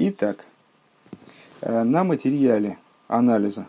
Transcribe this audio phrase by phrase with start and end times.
[0.00, 0.44] Итак,
[1.60, 3.66] э, на материале анализа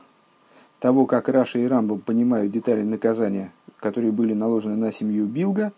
[0.80, 5.74] того, как Раша и Рамбам понимают детали наказания, которые были наложены на семью Билга,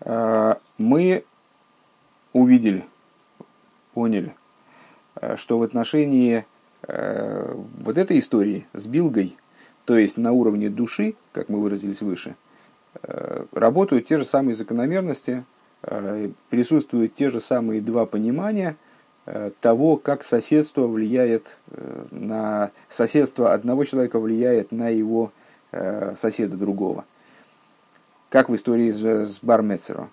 [0.00, 1.24] э, мы
[2.34, 2.84] увидели,
[3.94, 4.34] поняли,
[5.14, 6.44] э, что в отношении
[6.86, 9.36] вот этой истории с Билгой,
[9.84, 12.36] то есть на уровне души, как мы выразились выше,
[13.52, 15.44] работают те же самые закономерности,
[16.48, 18.76] присутствуют те же самые два понимания–
[19.60, 25.30] того, как соседство влияет э, на соседство одного человека влияет на его
[25.72, 27.04] э, соседа другого.
[28.28, 30.10] Как в истории с Бармецером.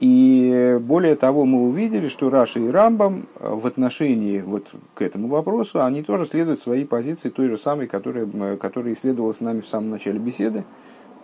[0.00, 5.82] И более того, мы увидели, что Раша и Рамбам в отношении вот к этому вопросу,
[5.82, 10.20] они тоже следуют своей позиции, той же самой, которая, которая исследовалась нами в самом начале
[10.20, 10.64] беседы.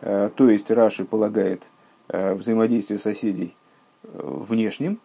[0.01, 1.69] То есть Раши полагает
[2.09, 3.55] взаимодействие соседей
[4.03, 4.99] внешним,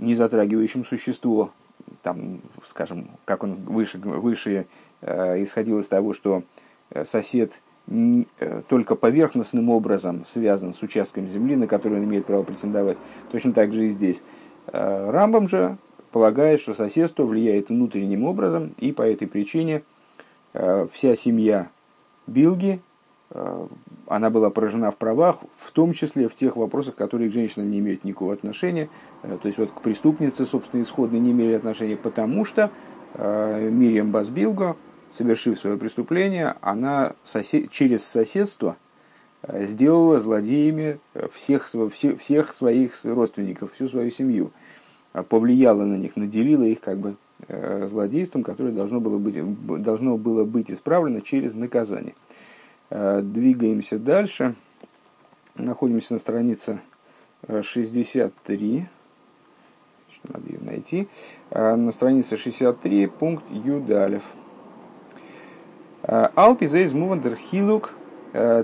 [0.00, 1.52] не затрагивающим существо,
[2.02, 4.66] там, скажем, как он выше, выше
[5.02, 6.42] э, исходил из того, что
[6.90, 8.24] э, сосед э,
[8.68, 12.98] только поверхностным образом связан с участком земли, на который он имеет право претендовать.
[13.30, 14.24] Точно так же и здесь.
[14.68, 15.76] Э, Рамбам же
[16.10, 19.82] полагает, что соседство влияет внутренним образом, и по этой причине
[20.52, 21.70] вся семья
[22.26, 22.80] Билги
[24.10, 27.78] она была поражена в правах, в том числе в тех вопросах, которые к женщинам не
[27.78, 28.88] имеют никакого отношения.
[29.22, 32.70] Э, то есть вот к преступнице, собственно, исходно не имели отношения, потому что
[33.14, 34.76] э, Мириам Базбилго,
[35.12, 37.70] совершив свое преступление, она сосед...
[37.70, 38.76] через соседство
[39.48, 40.98] сделала злодеями
[41.32, 41.66] всех,
[42.18, 44.50] всех своих родственников, всю свою семью.
[45.28, 47.16] Повлияла на них, наделила их как бы
[47.48, 49.38] злодейством, которое должно было быть,
[49.82, 52.14] должно было быть исправлено через наказание.
[52.90, 54.54] Э, двигаемся дальше.
[55.54, 56.80] Находимся на странице
[57.48, 58.78] 63.
[58.80, 61.08] Э, надо ее найти.
[61.50, 64.24] Э, на странице 63, пункт Юдалев.
[66.02, 67.92] Алпи зейз мувандер хилук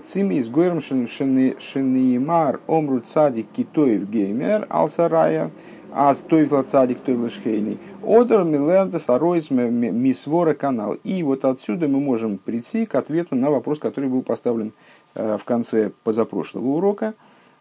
[0.04, 5.50] цими из гойром шенеймар омру цадик китоев геймер алсарая
[5.92, 7.78] аз тойфла цадик тойфла шхейный.
[8.02, 10.96] Одер миллерда саройс мисвора канал.
[11.04, 14.72] И вот отсюда мы можем прийти к ответу на вопрос, который был поставлен
[15.14, 17.14] э, в конце позапрошлого урока,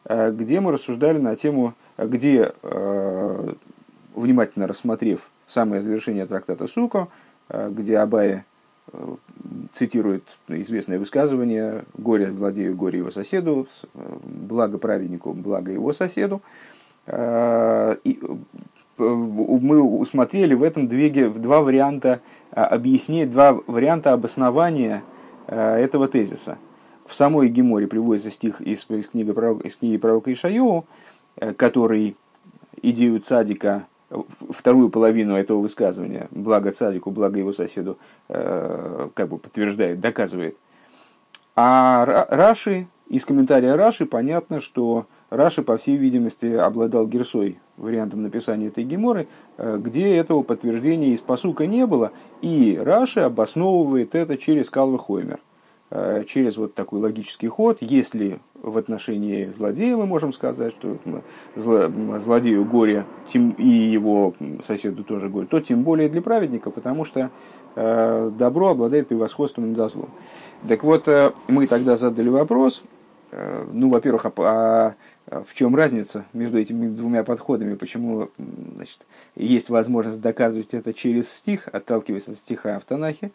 [0.05, 3.53] э, где мы рассуждали на тему, где, э,
[4.15, 7.07] внимательно рассмотрев самое завершение трактата Суко,
[7.49, 8.45] где Абая
[9.73, 16.41] цитирует известное высказывание «Горе злодею, горе его соседу, благо праведнику, благо его соседу».
[17.07, 18.19] И
[19.17, 22.21] мы усмотрели в этом две, два варианта
[22.51, 25.03] а, объяснения, два варианта обоснования
[25.47, 26.57] а, этого тезиса.
[27.05, 30.85] В самой Геморе приводится стих из, из, книги, пророка, из книги пророка Ишайо,
[31.35, 32.15] э, который
[32.81, 33.85] идею цадика,
[34.49, 37.99] вторую половину этого высказывания, благо цадику, благо его соседу,
[38.29, 40.57] э, как бы подтверждает, доказывает.
[41.55, 48.67] А Раши, из комментария Раши понятно, что Раши, по всей видимости, обладал герсой, вариантом написания
[48.67, 49.27] этой геморы,
[49.57, 55.39] э, где этого подтверждения из посука не было, и Раши обосновывает это через Калвы Хоймер,
[55.89, 60.97] э, через вот такой логический ход, если в отношении злодея мы можем сказать, что
[61.55, 67.29] злодею горе и его соседу тоже горе, то тем более для праведника, потому что
[67.75, 70.09] э, добро обладает превосходством над злом.
[70.67, 71.07] Так вот,
[71.47, 72.81] мы тогда задали вопрос,
[73.71, 74.95] ну, во-первых, а
[75.27, 78.29] а в чем разница между этими двумя подходами, почему
[78.75, 78.99] значит,
[79.35, 83.31] есть возможность доказывать это через стих, отталкиваясь от стиха в Танахе,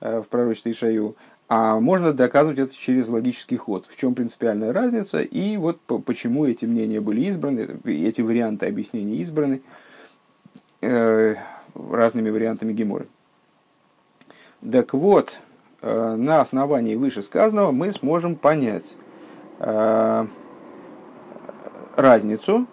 [0.00, 1.16] э, в пророчестве Ишаю,
[1.46, 3.84] а можно доказывать это через логический ход.
[3.90, 9.60] В чем принципиальная разница и вот почему эти мнения были избраны, эти варианты объяснений избраны
[10.80, 11.34] э,
[11.74, 13.06] разными вариантами Геморы.
[14.72, 15.38] Так вот,
[15.82, 19.03] э, на основании вышесказанного мы сможем понять, э,
[21.96, 22.66] разницу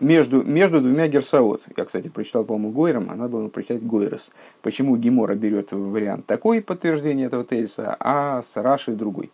[0.00, 1.62] между, между двумя герсаот.
[1.76, 4.30] Я, кстати, прочитал, по-моему, Гойром, она была прочитать Гойрос.
[4.62, 9.30] Почему Гемора берет вариант такой подтверждения этого тезиса, а с Рашей другой.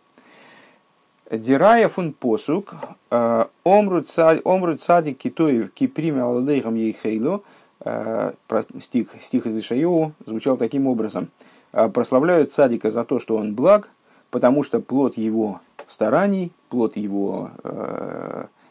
[1.31, 2.75] Дирая фун посук,
[3.09, 7.41] э, омру цади китоев киприме аладейхам ейхейло,
[7.83, 8.33] э,
[8.79, 11.29] стих, стих из Ишайоу звучал таким образом.
[11.73, 13.89] «Э, прославляют цадика за то, что он благ,
[14.29, 17.51] потому что плод его стараний, плод его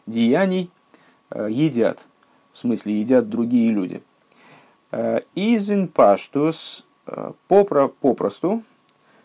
[0.05, 0.69] деяний
[1.29, 2.05] э, едят.
[2.53, 4.01] В смысле, едят другие люди.
[4.91, 8.63] Э, Изин паштус э, попросту,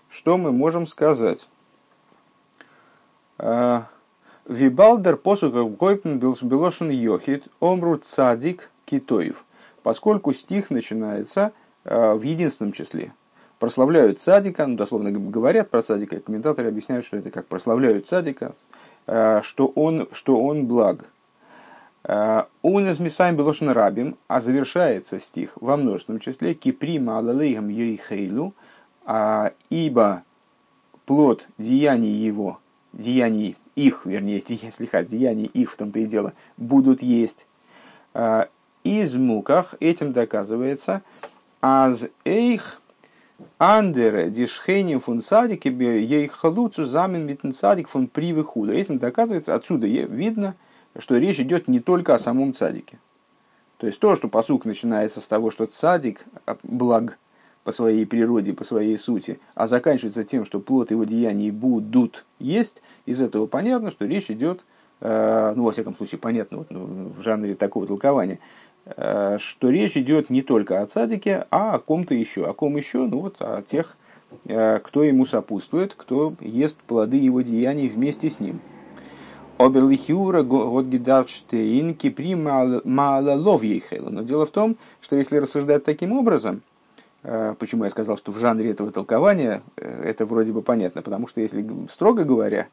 [0.08, 1.48] что мы можем сказать?
[4.46, 9.46] Вибалдер посука койпн белошин йохит омру цадик китоев.
[9.82, 11.52] поскольку стих начинается
[11.84, 13.14] в единственном числе.
[13.60, 18.54] Прославляют цадика, ну, дословно говорят про цадика, комментаторы объясняют, что это как прославляют цадика,
[19.06, 21.04] что он, что он благ.
[22.02, 28.54] Он из Мисаем Белошин Рабим, а завершается стих во множественном числе Киприма Алалейхам Йейхейлу,
[29.68, 30.22] ибо
[31.04, 32.58] плод деяний его,
[32.94, 37.46] деяний их, вернее, слегка, деяний их в том-то и дело, будут есть.
[38.84, 41.02] Из муках этим доказывается,
[41.60, 42.79] аз эйх
[43.58, 48.72] андере дишхейним фун садик ей халуцу замен митн садик фун привыхуда.
[48.72, 50.54] Этим доказывается, отсюда видно,
[50.98, 52.98] что речь идет не только о самом цадике.
[53.78, 56.24] То есть то, что посук начинается с того, что цадик
[56.62, 57.18] благ
[57.64, 62.82] по своей природе, по своей сути, а заканчивается тем, что плод его деяний будут есть,
[63.06, 64.64] из этого понятно, что речь идет,
[65.00, 68.38] э, ну, во всяком случае, понятно вот, ну, в жанре такого толкования,
[68.86, 72.44] что речь идет не только о цадике, а о ком-то еще.
[72.44, 73.06] О ком еще?
[73.06, 73.96] Ну, вот о тех,
[74.46, 78.60] э, кто ему сопутствует, кто ест плоды его деяний вместе с ним.
[79.58, 86.62] Оберлихиура Годгидарштейн Кипри Малалов Но дело в том, что если рассуждать таким образом,
[87.22, 91.28] э, почему я сказал, что в жанре этого толкования э, это вроде бы понятно, потому
[91.28, 92.68] что если строго говоря,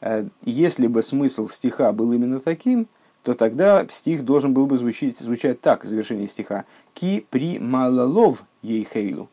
[0.00, 2.88] э, если бы смысл стиха был именно таким,
[3.22, 6.64] то тогда стих должен был бы звучать, звучать так, завершение стиха.
[6.94, 9.28] Ки при малалов ейхейлу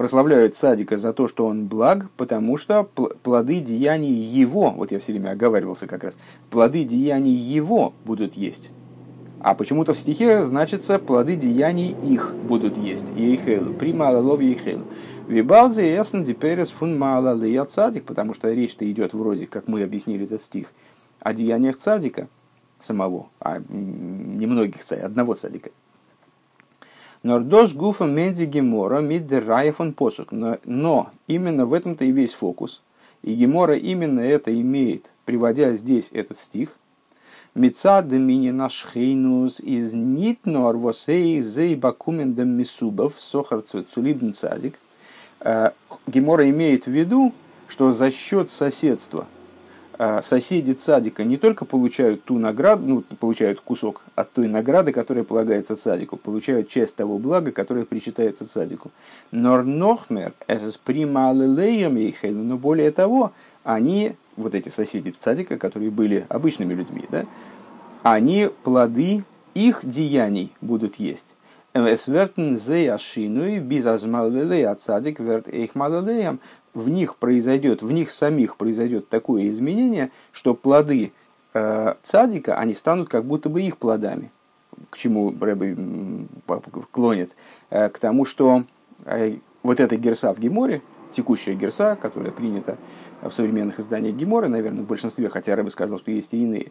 [0.00, 5.12] прославляют садика за то, что он благ, потому что плоды деяний его, вот я все
[5.12, 6.16] время оговаривался как раз,
[6.48, 8.70] плоды деяний его будут есть.
[9.40, 13.10] А почему-то в стихе значится плоды деяний их будут есть.
[13.14, 14.84] Ейхелу, при малолов ейхелу.
[15.28, 20.40] Вибалзе ясен диперес фун малалея цадик, потому что речь-то идет вроде, как мы объяснили этот
[20.40, 20.68] стих,
[21.20, 22.28] о деяниях цадика
[22.78, 25.70] самого, а немногих цадик, одного цадика.
[27.22, 30.32] Нордос гуфа менди гемора миддерая фон посук.
[30.32, 32.82] Но именно в этом-то и весь фокус.
[33.22, 36.70] И гемора именно это имеет, приводя здесь этот стих.
[37.54, 44.78] Мица наш хейнус из нит нор восей зей бакумен дем мисубов сохар цулибн цадик.
[45.40, 45.72] Э,
[46.06, 47.34] гемора имеет в виду,
[47.68, 49.26] что за счет соседства–
[50.22, 55.76] соседи цадика не только получают ту награду, ну, получают кусок от той награды, которая полагается
[55.76, 58.90] цадику, получают часть того блага, которое причитается цадику.
[59.30, 60.80] Нор нохмер, эсэс
[62.22, 63.32] но более того,
[63.62, 67.26] они, вот эти соседи цадика, которые были обычными людьми, да,
[68.02, 71.34] они плоды их деяний будут есть.
[71.72, 75.46] Es werden sehr schön, bis as malelei цадик wird
[76.74, 81.12] в них произойдет, в них самих произойдет такое изменение, что плоды
[81.54, 84.30] э, цадика, они станут как будто бы их плодами.
[84.90, 85.76] К чему Рэбе
[86.90, 87.32] клонит?
[87.70, 88.64] Э, к тому, что
[89.04, 90.82] э, вот эта герса в Геморе,
[91.12, 92.78] текущая герса, которая принята
[93.20, 96.70] в современных изданиях Геморы, наверное, в большинстве, хотя Рэбе сказал, что есть и иные,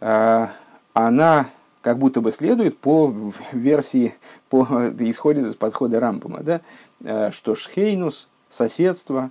[0.00, 0.46] э,
[0.94, 1.46] она
[1.82, 3.14] как будто бы следует по
[3.52, 4.14] версии,
[4.48, 4.62] по,
[5.00, 6.62] исходит из подхода Рамбума, да,
[7.02, 9.30] э, что Шхейнус– соседство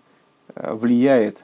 [0.55, 1.43] э, влияет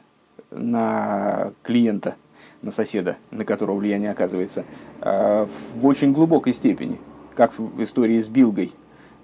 [0.51, 2.15] на клиента,
[2.61, 4.65] на соседа, на которого влияние оказывается,
[5.01, 6.99] э, в очень глубокой степени,
[7.35, 8.73] как в истории с Билгой.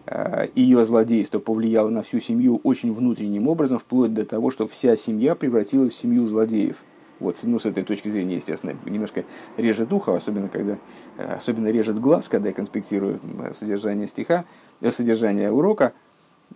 [0.05, 4.95] Э, Ее злодейство повлияло на всю семью очень внутренним образом, вплоть до того, что вся
[4.95, 6.77] семья превратилась в семью злодеев.
[7.19, 9.23] Вот, ну, с этой точки зрения, естественно, немножко
[9.55, 10.77] режет ухо, особенно, когда,
[11.17, 13.21] особенно режет глаз, когда я конспектирую
[13.57, 14.43] содержание стиха,
[14.91, 15.93] содержание урока–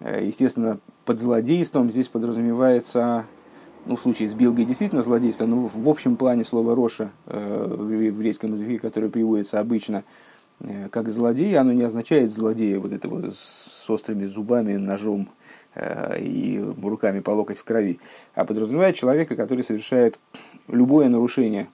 [0.02, 3.26] естественно, под злодейством здесь подразумевается,
[3.86, 7.90] ну, в случае с Билгой действительно злодейство, но в общем плане слова Роша э, в
[7.90, 10.04] еврейском языке, которое приводится обычно
[10.60, 15.30] э, как злодей, оно не означает злодея вот этого с острыми зубами, ножом
[16.20, 18.00] и руками по локоть в крови,
[18.34, 20.20] а подразумевает человека, который совершает
[20.68, 21.70] любое нарушение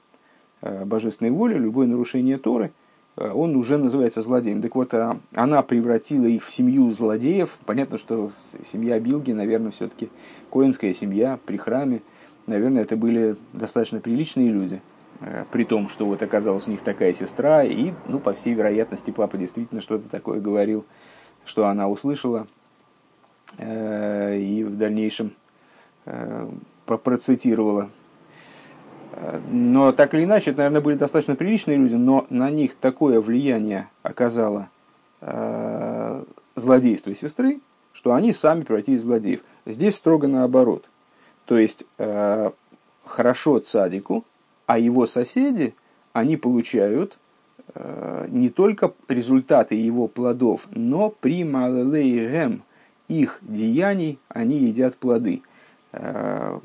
[0.61, 2.84] божественной воли, любое нарушение Торы– Э,
[3.17, 4.61] он уже называется злодеем.
[4.61, 7.57] Так вот, а, она превратила их в семью злодеев.
[7.65, 8.31] Понятно, что
[8.63, 10.09] семья Билги, наверное, все-таки
[10.51, 12.01] коинская семья при храме.
[12.45, 14.81] Наверное, это были достаточно приличные люди.
[15.21, 19.11] Э, при том, что вот оказалась у них такая сестра, и, ну, по всей вероятности,
[19.11, 20.85] папа действительно что-то такое говорил,
[21.45, 22.47] что она услышала,
[23.57, 25.31] э, и в дальнейшем
[26.85, 27.89] процитировала
[29.49, 33.87] но так или иначе, это, наверное, были достаточно приличные люди, но на них такое влияние
[34.03, 34.69] оказало
[35.21, 36.23] э,
[36.55, 37.61] злодейство сестры,
[37.93, 39.41] что они сами превратились в злодеев.
[39.65, 40.89] Здесь строго наоборот.
[41.45, 42.51] То есть, э,
[43.05, 44.25] хорошо цадику,
[44.65, 45.75] а его соседи,
[46.11, 47.17] они получают
[47.73, 52.63] э, не только результаты его плодов, но при малелейгем
[53.07, 55.41] их деяний они едят плоды.
[55.91, 56.59] Э,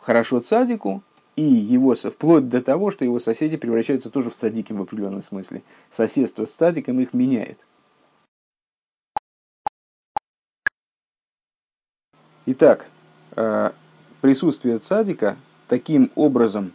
[0.00, 1.02] хорошо цадику,
[1.36, 5.62] и его, вплоть до того, что его соседи превращаются тоже в цадики в определенном смысле.
[5.90, 7.58] Соседство с цадиком их меняет.
[12.46, 12.86] Итак,
[13.36, 13.70] э,
[14.20, 15.36] присутствие цадика
[15.66, 16.72] таким образом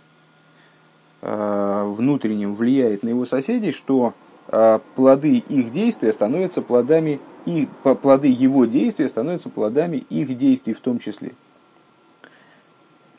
[1.21, 4.15] э, внутренним влияет на его соседей, что
[4.47, 7.67] э, плоды их действия становятся плодами, и
[8.01, 11.33] плоды его действия становятся плодами их действий в том числе.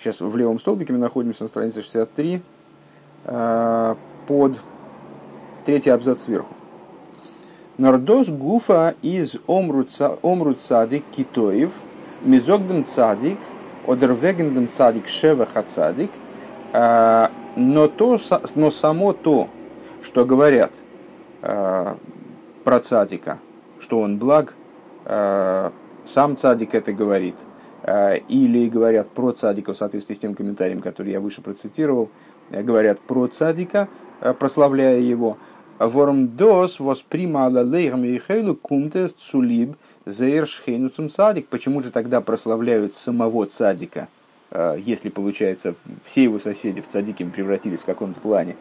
[0.00, 2.40] Сейчас в левом столбике мы находимся на странице 63
[3.26, 3.94] э,
[4.26, 4.58] под
[5.66, 6.54] третий абзац сверху.
[7.76, 11.72] Нордос гуфа из омру цадик китоев,
[12.22, 13.38] мизогдем цадик,
[13.86, 16.10] одервегендем цадик шева хацадик,
[16.72, 17.26] э,
[17.56, 18.18] но, то,
[18.54, 19.48] но само то,
[20.00, 20.72] что говорят
[21.42, 21.94] э,
[22.64, 23.38] про цадика,
[23.78, 24.54] что он благ,
[26.04, 27.34] сам цадик это говорит–
[28.28, 32.10] или говорят про цадика в соответствии с тем комментарием, который я выше процитировал,
[32.50, 33.88] э, говорят про цадика,
[34.20, 35.38] э, прославляя его.
[35.78, 41.48] Ворм дос воспримала лейхам Михаилу кумтес цулиб заершхейнуцум цадик.
[41.48, 44.08] Почему же тогда прославляют самого цадика,
[44.76, 48.56] если, получается, все его соседи в цадике превратились в каком-то плане?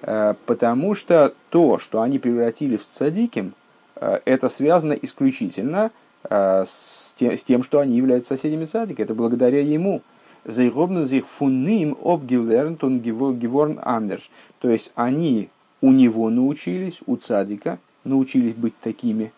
[0.00, 3.54] Потому что то, что они превратили в цадиким,
[3.96, 5.90] это связано исключительно
[6.30, 9.02] с с тем, что они являются соседями цадика.
[9.02, 10.02] Это благодаря ему.
[10.44, 14.30] Зайгобну зих фуним обгилернт он геворн андерш.
[14.60, 15.48] То есть они
[15.80, 19.32] у него научились, у цадика, научились быть такими,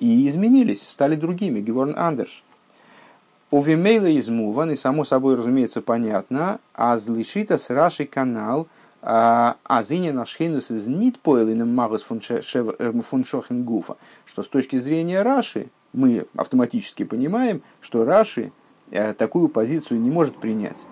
[0.00, 2.42] и изменились, стали другими, геворн андерш.
[3.50, 8.66] У Вимейла из и само собой, разумеется, понятно, а злишита с Раши канал,
[9.00, 16.26] а зиня нашхенус из нит поэлиным магус фуншохен гуфа, что с точки зрения Раши, мы
[16.36, 18.52] автоматически понимаем, что Раши
[18.90, 20.86] э, такую позицию не может принять.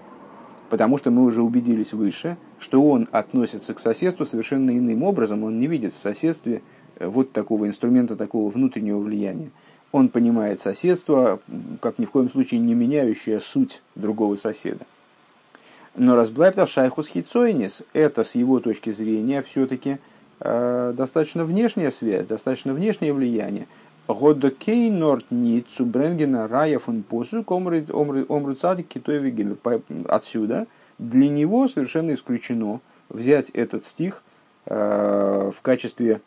[0.68, 5.60] Потому что мы уже убедились выше, что он относится к соседству совершенно иным образом, он
[5.60, 6.62] не видит в соседстве
[6.96, 9.50] э, вот такого инструмента, такого внутреннего влияния.
[9.92, 11.40] Он понимает соседство,
[11.80, 14.84] как ни в коем случае не меняющее суть другого соседа.
[15.94, 19.98] Но разблайпта шайхус хитсойнис, это с его точки зрения все-таки
[20.40, 23.66] э, достаточно внешняя связь, достаточно внешнее влияние,
[24.08, 29.56] Годокей норт нит цубренгена рая фун посу омруцадик гимер.
[30.08, 30.66] Отсюда
[30.98, 34.22] для него совершенно исключено взять этот стих
[34.66, 36.20] э, в качестве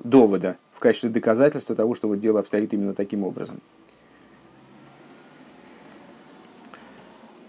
[0.00, 3.60] довода, в качестве доказательства того, что вот дело обстоит именно таким образом.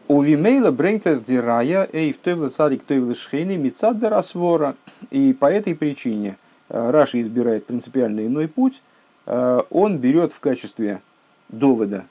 [0.07, 4.75] У Вимейла Брейнтер Дирая, Эй, в той царик той шхейны, Мицад Расвора.
[5.11, 6.37] И по этой причине
[6.69, 8.81] э, Раши избирает принципиально иной путь,
[9.29, 11.01] он берет в качестве
[11.50, 12.05] довода,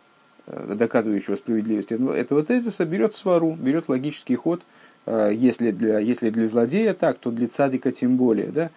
[0.46, 4.62] э, доказывающего справедливость этого тезиса, берет свару, берет логический ход,
[5.06, 8.48] э, если для, если для злодея так, то для цадика тем более.
[8.48, 8.70] Да?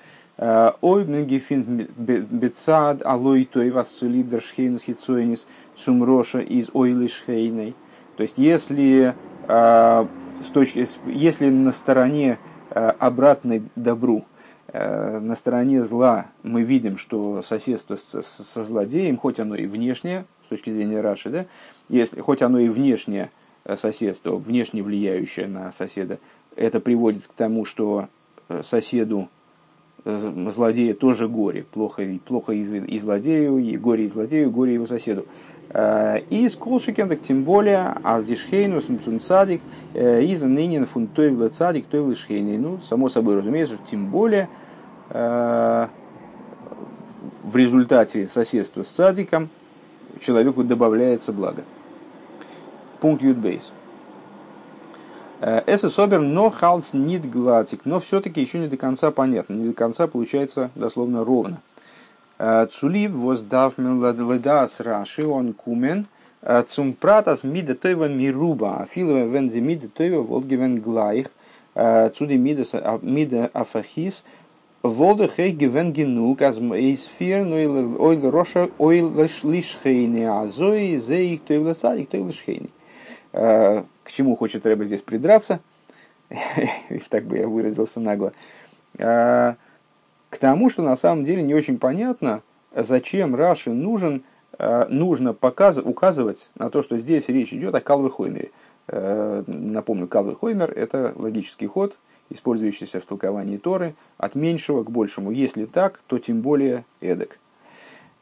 [0.81, 5.45] Ой, мегефин бецад, алой той вассулиб даршхейнус хитсойнис
[5.75, 7.75] сумроша из ойлишхейной.
[8.15, 9.13] То есть, если,
[9.47, 12.39] с точки, если на стороне
[12.71, 14.40] обратной добру Э,
[14.73, 20.69] на стороне зла мы видим, что соседство со злодеем, хоть оно и внешнее, с точки
[20.69, 21.45] зрения Раши, да,
[21.89, 23.31] если, хоть оно и внешнее
[23.65, 26.19] э, соседство, внешне влияющее на соседа,
[26.55, 28.07] это приводит к тому, что
[28.49, 29.29] э, соседу
[30.03, 35.27] злодея тоже горе, плохо, плохо и, и злодею, и горе и злодею, горе его соседу.
[35.73, 39.61] И с колшикен, так тем более, аздишхейну сумцум цадик,
[39.93, 42.57] из ныне фун тойвла цадик, тойвла шхейный.
[42.57, 44.49] Ну, само собой разумеется, тем более,
[45.13, 45.87] Э,
[47.43, 49.49] в результате соседства с цадиком
[50.21, 51.63] человеку добавляется благо.
[53.01, 53.73] Пункт Ютбейс.
[55.41, 59.69] Э, Эсэ собер но халс нит глатик, но все-таки еще не до конца понятно, не
[59.69, 61.61] до конца получается дословно ровно.
[62.43, 66.07] Э, Цулив воздав ледас раши он кумен,
[66.67, 71.27] цум пратас мида тойва мируба, афилова вензи мида тойва волгивен глайх,
[72.15, 74.25] цуди мида афахис,
[74.81, 81.23] Волда хей гивен генук, аз эйс фир, но ойл роша ойл лишхейни, а зои зе
[81.23, 82.69] их то и садик, то и.
[83.31, 85.59] К чему хочет Рэба здесь придраться?
[87.09, 88.33] так бы я выразился нагло.
[90.31, 92.41] К тому, что на самом деле не очень понятно,
[92.75, 94.23] зачем Раши нужен,
[94.57, 98.49] нужно показывать, указывать на то, что здесь речь идет о Калве Хоймере.
[98.87, 101.99] Напомню, Калве Хоймер– это логический ход–
[102.31, 105.31] использующийся в толковании Торы, от меньшего к большему.
[105.31, 107.37] Если так, то тем более эдак.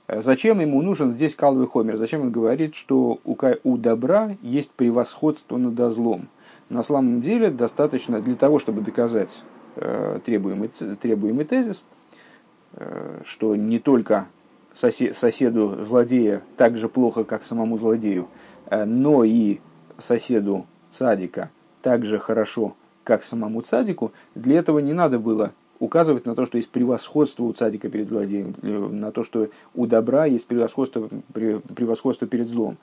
[0.07, 1.95] Зачем ему нужен здесь калвый хомер?
[1.95, 6.27] Зачем он говорит, что у, у добра есть превосходство над злом?
[6.69, 9.43] На самом деле достаточно для того, чтобы доказать
[9.75, 11.98] э, требуемый, требуемый тезис, э,
[13.23, 14.27] что не только
[14.73, 18.27] сосед, соседу злодея так же плохо, как самому злодею,
[18.69, 19.59] э, но и
[19.97, 26.35] соседу садика так же хорошо, как самому цадику, для этого не надо было указывать на
[26.35, 30.47] то, что есть превосходство у цадика перед злодеем, э, на то, что у добра есть
[30.47, 32.77] превосходство, превосходство перед злом.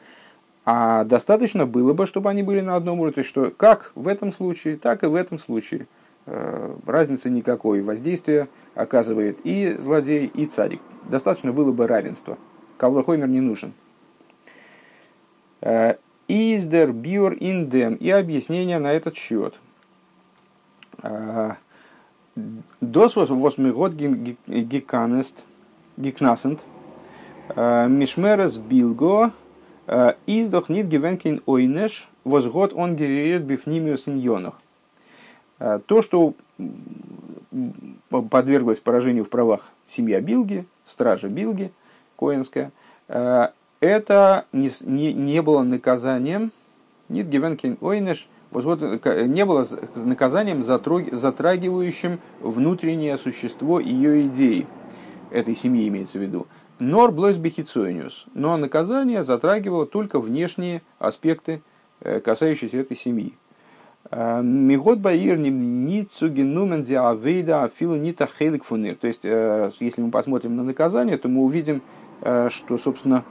[0.65, 4.09] А достаточно было бы, чтобы они были на одном уровне, то есть что как в
[4.09, 5.87] этом случае, так и в этом случае.
[6.27, 7.83] Э, разницы никакой.
[7.83, 10.81] Воздействие оказывает и злодей, и цадик.
[11.09, 12.39] Достаточно было бы равенства.
[12.79, 13.73] Кавлахоймер не нужен.
[16.29, 19.55] Издер биор индем и объяснение на этот счет.
[21.03, 21.53] Э,
[22.81, 25.45] Дос восьмой год гиканест,
[25.97, 26.65] гикнасент,
[27.55, 29.33] э, мишмерес билго,
[29.87, 34.61] э, издох нит гивенкин ойнеш, возгод он генерирует бифнимиус иньонах.
[35.59, 36.35] Э, то, что
[38.11, 41.73] подверглось поражению в правах семья Билги, стража Билги,
[42.19, 42.73] Коинская,
[43.09, 46.51] это не, не, не было наказанием,
[47.09, 54.67] нит гивенкин ойнеш, вот, не было наказанием, затрагивающим внутреннее существо ее идеи.
[55.31, 56.47] Этой семьи имеется в виду.
[56.79, 58.27] Нор блойс бехицониус.
[58.35, 61.63] Но наказание затрагивало только внешние аспекты,
[62.01, 63.35] э, касающиеся этой семьи.
[64.11, 68.97] Э, Мигот Баир Ницу Генумен Диавейда Афилу Нита Хелик Фунир.
[68.97, 71.83] То есть, э, если мы посмотрим на наказание, то мы увидим,
[72.49, 73.25] что, собственно,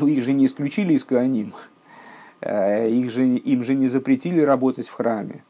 [0.00, 1.52] ну, их же не исключили из Кааним.
[2.40, 5.42] Э, их же, им же не запретили работать в храме.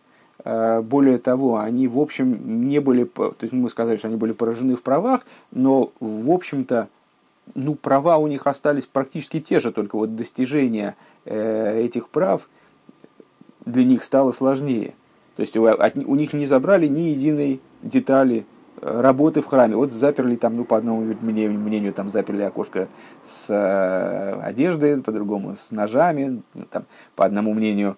[0.44, 4.32] Э, более того, они, в общем, не были, то есть мы сказали, что они были
[4.32, 6.88] поражены в правах, но, в общем-то,
[7.54, 12.48] ну, права у них остались практически те же, только вот достижение э, этих прав
[13.66, 14.94] для них стало сложнее.
[15.36, 18.46] То есть у, у них не забрали ни единой детали
[18.80, 19.76] работы в храме.
[19.76, 22.88] Вот заперли там, ну, по одному мнению, мнению там заперли окошко
[23.24, 27.96] с э, одеждой, по-другому с ножами, ну, там, по одному мнению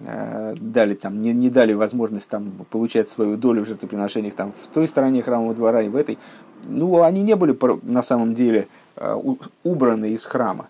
[0.00, 4.72] э, дали там, не, не дали возможность там получать свою долю в жертвоприношениях там в
[4.72, 6.18] той стороне храмового двора и в этой.
[6.64, 9.16] Ну, они не были на самом деле э,
[9.64, 10.68] убраны из храма.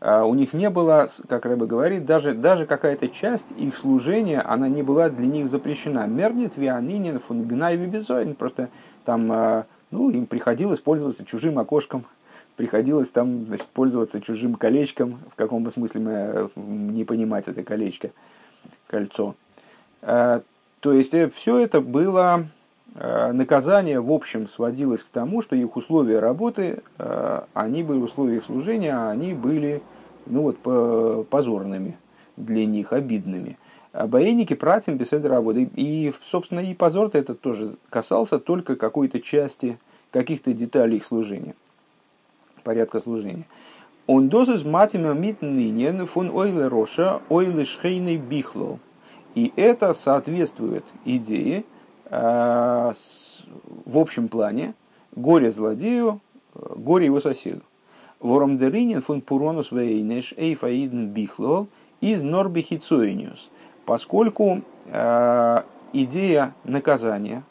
[0.00, 4.68] А, у них не было, как Рэбе говорит, даже, даже какая-то часть их служения, она
[4.68, 6.06] не была для них запрещена.
[6.06, 8.34] Мернит вианинин фунгнайви безоин.
[8.34, 8.68] Просто
[9.04, 12.04] там, а, ну, им приходилось пользоваться чужим окошком,
[12.56, 17.62] приходилось там значит, пользоваться чужим колечком, в каком бы смысле мы э, не понимать это
[17.62, 18.10] колечко,
[18.86, 19.34] кольцо.
[20.02, 20.42] А,
[20.80, 22.46] то есть э, все это было
[22.94, 28.44] наказание в общем сводилось к тому, что их условия работы, э, они были условия их
[28.44, 29.82] служения, они были
[30.26, 31.98] ну вот, позорными
[32.36, 33.58] для них, обидными.
[33.92, 35.68] А боенники пратим без работы.
[35.74, 39.78] И, собственно, и позор-то этот тоже касался только какой-то части,
[40.10, 41.54] каких-то деталей их служения,
[42.62, 43.46] порядка служения.
[44.06, 48.78] Он дозис матима митнинен фун ойле роша ойле шхейный бихло.
[49.34, 51.73] И это соответствует идее, Э,
[52.10, 54.74] в общем плане
[55.14, 56.20] горе злодею,
[56.54, 57.62] горе его соседу.
[58.20, 61.68] Вором деринин фун пуронус вейнеш эйфаиден бихлол
[62.00, 63.50] из норбихицуиниус.
[63.84, 65.62] Поскольку э,
[65.92, 67.42] идея наказания,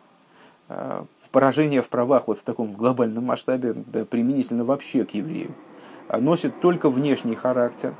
[0.69, 5.53] э, поражения в правах вот в таком глобальном масштабе, применительно вообще к еврею,
[6.09, 7.95] носит только внешний характер.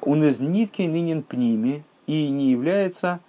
[0.00, 3.20] Он из нитки нынен пними и не является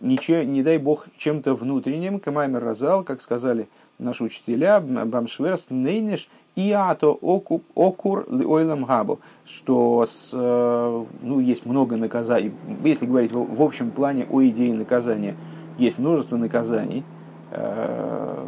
[0.00, 6.72] ничем, не дай бог, чем-то внутренним, Камаймер Разал, как сказали наши учителя, Бамшверс, Нейниш, и
[6.72, 12.52] ато окур ойлам габу, что с, э, ну, есть много наказаний,
[12.82, 15.36] если говорить в, общем плане о идее наказания,
[15.78, 17.04] есть множество наказаний,
[17.50, 18.46] э,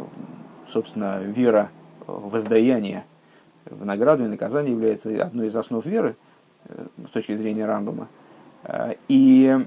[0.67, 1.69] собственно, вера,
[2.07, 3.05] воздаяние
[3.65, 6.15] в награду и наказание является одной из основ веры
[6.65, 8.07] э, с точки зрения Рамбама.
[9.07, 9.57] И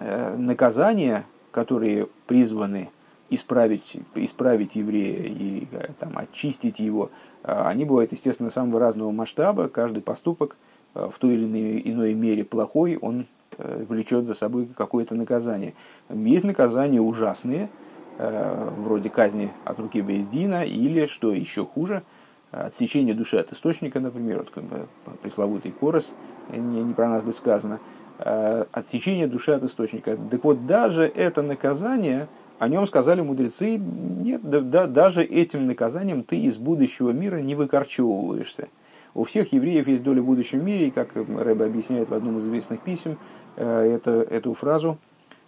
[0.00, 2.90] наказания, которые призваны
[3.30, 7.10] исправить, исправить еврея и э, там, очистить его,
[7.42, 9.68] э, они бывают, естественно, самого разного масштаба.
[9.68, 10.56] Каждый поступок
[10.94, 13.26] в той или иной, мере плохой, он
[13.58, 15.74] влечет за собой какое-то наказание.
[16.08, 17.68] Есть наказания ужасные,
[18.18, 22.02] вроде казни от руки Бездина, или, что еще хуже,
[22.50, 26.14] отсечение души от источника, например, вот, пресловутый корос,
[26.50, 30.18] не, не про нас будет сказано– Э, отсечение души от источника.
[30.30, 32.28] Так вот, даже это наказание,
[32.58, 37.54] о нем сказали мудрецы, нет, да, да, даже этим наказанием ты из будущего мира не
[37.54, 38.68] выкорчевываешься.
[39.14, 42.44] У всех евреев есть доля в будущем мире, и как Рэбе объясняет в одном из
[42.44, 43.18] известных писем,
[43.56, 44.98] э, это, эту фразу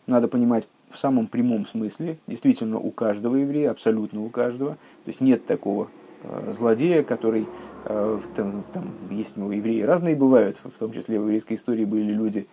[0.06, 2.18] надо понимать в самом прямом смысле.
[2.26, 4.72] Действительно, у каждого еврея, абсолютно у каждого.
[5.04, 5.99] То есть нет такого э,
[6.48, 7.46] злодея, который
[7.85, 12.12] э, там, там есть ну, евреи разные бывают, в том числе в еврейской истории были
[12.12, 12.46] люди,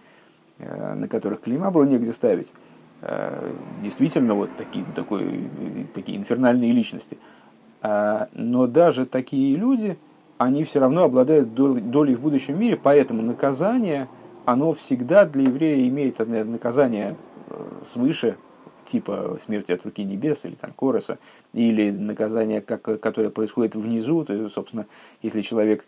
[0.59, 2.53] на которых клейма было негде ставить.
[3.83, 5.47] Действительно, вот такие, такой,
[5.93, 7.19] такие инфернальные личности.
[7.83, 9.99] Но даже такие люди,
[10.37, 14.07] они все равно обладают долей в будущем мире, поэтому наказание,
[14.45, 17.15] оно всегда для еврея имеет наказание
[17.49, 18.37] э, свыше,
[18.87, 21.19] типа смерти от руки небес или там короса,
[21.53, 24.85] или наказание, как, которое происходит внизу, то, собственно,
[25.21, 25.85] если человек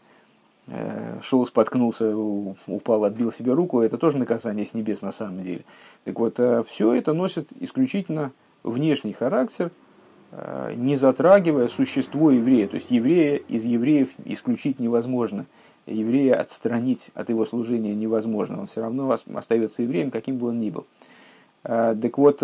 [0.68, 5.66] э, шел, споткнулся, упал, отбил себе руку, это тоже наказание с небес на самом деле.
[6.04, 8.32] Так вот, э, все это носит исключительно
[8.64, 9.72] внешний характер–
[10.32, 12.68] Э, не затрагивая существо еврея.
[12.68, 15.46] То есть еврея из евреев исключить невозможно.
[15.86, 18.62] Еврея отстранить от его служения невозможно.
[18.62, 20.86] Он все равно остается евреем, каким бы он ни был.
[21.64, 22.44] Так вот,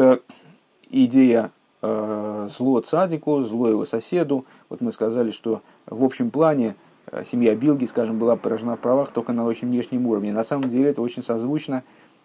[1.03, 4.45] идея зло цадику, зло его соседу.
[4.69, 6.75] Вот мы сказали, что в общем плане
[7.23, 10.34] семья Билги, скажем, была поражена в правах только на очень внешнем уровне.
[10.34, 11.84] На самом деле это очень созвучно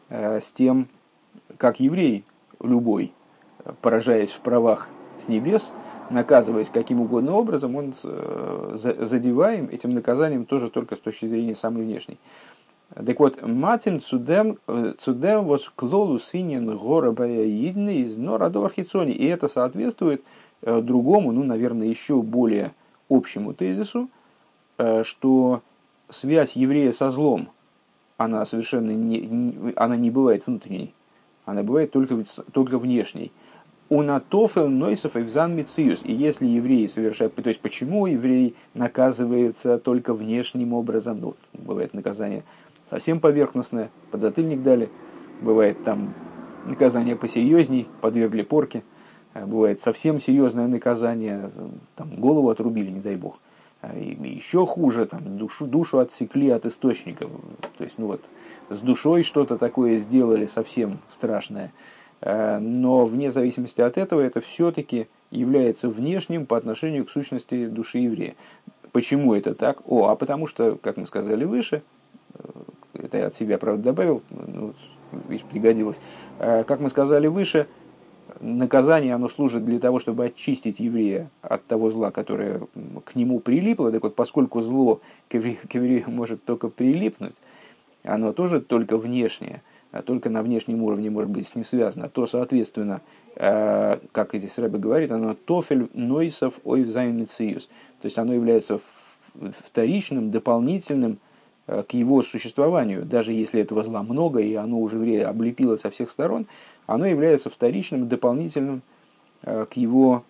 [0.08, 0.88] с тем,
[1.58, 2.24] как еврей
[2.62, 3.12] любой,
[3.82, 5.72] поражаясь в правах с небес,
[6.10, 11.84] наказываясь каким угодно образом, он э, задеваем этим наказанием тоже только с точки зрения самой
[11.84, 12.18] внешней.
[12.94, 19.12] Так вот, матим цудем, э, цудем вос клолу синин гора идны из норадор хицони.
[19.12, 20.24] И это соответствует
[20.62, 22.72] э, другому, ну, наверное, еще более
[23.08, 24.08] общему тезису,
[25.02, 25.62] что
[26.08, 27.50] связь еврея со злом,
[28.16, 30.94] она совершенно не, она не бывает внутренней,
[31.44, 32.22] она бывает только,
[32.52, 33.32] только внешней.
[33.88, 35.58] Унатофел нойсов и взан.
[35.58, 35.64] И
[36.12, 37.34] если евреи совершают...
[37.34, 41.20] То есть, почему еврей наказывается только внешним образом?
[41.20, 42.44] Ну, бывает наказание
[42.90, 44.90] совсем поверхностное, подзатыльник дали.
[45.40, 46.12] Бывает там
[46.66, 48.82] наказание посерьезней, подвергли порке.
[49.32, 51.50] Э, бывает совсем серьезное наказание,
[51.96, 53.38] там голову отрубили, не дай бог.
[53.80, 57.26] Э, и еще хуже, там, душу, душу отсекли от источника.
[57.78, 58.24] То есть, ну вот,
[58.68, 61.72] с душой что-то такое сделали совсем страшное.
[62.20, 67.98] Э, но вне зависимости от этого это все-таки является внешним по отношению к сущности души
[67.98, 68.34] еврея.
[68.92, 69.80] Почему это так?
[69.86, 71.82] О, а потому что, как мы сказали выше,
[72.94, 74.74] это я от себя, правда, добавил, ну,
[75.28, 76.00] видишь, пригодилось.
[76.38, 77.66] Э, как мы сказали выше,
[78.40, 82.62] наказание оно служит для того, чтобы очистить еврея от того зла, которое
[83.04, 83.90] к нему прилипло.
[83.90, 87.36] Так вот, поскольку зло к еврею, к еврею может только прилипнуть,
[88.02, 92.26] оно тоже только внешнее– а только на внешнем уровне может быть с ним связано, то,
[92.26, 93.00] соответственно,
[93.34, 96.84] э, как здесь Рэбе говорит, оно тофель нойсов ой.
[96.84, 98.80] То есть оно является
[99.66, 101.16] вторичным, дополнительным э,
[101.66, 103.04] к его существованию.
[103.04, 106.46] Даже если этого зла много, и оно уже облепило со всех сторон,
[106.86, 108.82] оно является вторичным, дополнительным
[109.42, 110.24] э, к его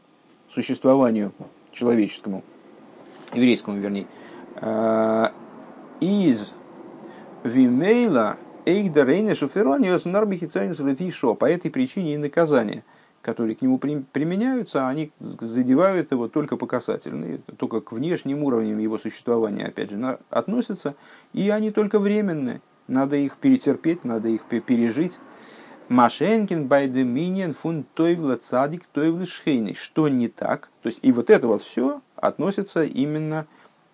[0.53, 1.33] существованию
[1.73, 2.43] человеческому,
[3.35, 4.07] еврейскому, вернее.
[6.01, 6.55] Из
[7.45, 11.35] Вимейла Эйгда Рейна Шуферониус Нарбихицайнус Летишо.
[11.35, 12.85] По этой причине и наказания,
[13.23, 18.99] которые к нему применяются, они задевают его только по касательной, только к внешним уровням его
[18.99, 20.95] существования, опять же, относятся,
[21.33, 22.61] и они только временные.
[22.89, 25.19] Надо их перетерпеть, надо их пережить.
[25.89, 29.73] Машенкин байдеминин фун тойвла цадик тойвла шхейни.
[29.73, 30.69] Что не так?
[30.83, 33.47] То есть, и вот это вот все относится именно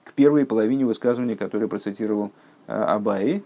[0.05, 2.33] к первой половине высказывания, которое процитировал
[2.67, 3.43] э, Абай,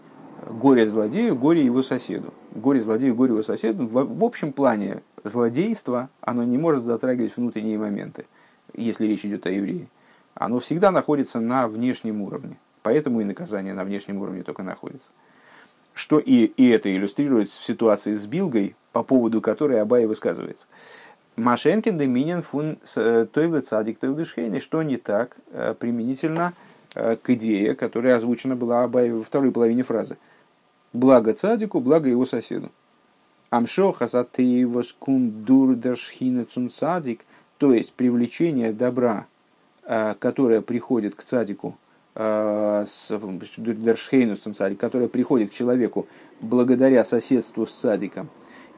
[0.49, 2.33] горе злодею, горе его соседу.
[2.53, 3.87] Горе злодею, горе его соседу.
[3.87, 8.25] В общем плане злодейство, оно не может затрагивать внутренние моменты,
[8.73, 9.87] если речь идет о евреи.
[10.33, 12.57] Оно всегда находится на внешнем уровне.
[12.83, 15.11] Поэтому и наказание на внешнем уровне только находится.
[15.93, 20.67] Что и, и это иллюстрирует в ситуации с Билгой, по поводу которой Абай высказывается.
[21.35, 24.25] Машенкин доминен фун э, тойвле цадик тойвле
[24.59, 26.53] Что не так э, применительно
[26.95, 30.17] э, к идее, которая озвучена была Абай во второй половине фразы–
[30.93, 32.71] благо цадику, благо его соседу.
[33.51, 37.25] Амшо хасаты воскун дурдершхина цун цадик,
[37.57, 39.27] то есть привлечение добра,
[39.83, 41.77] э, которое приходит к цадику,
[42.15, 43.09] э, с
[43.57, 46.07] дурдершхейну цун цадик, которое приходит к человеку
[46.39, 48.29] благодаря соседству с цадиком.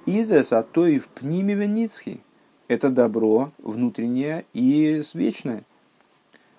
[0.08, 2.22] Изес в пниме веницхи.
[2.68, 5.66] Это добро внутреннее и вечное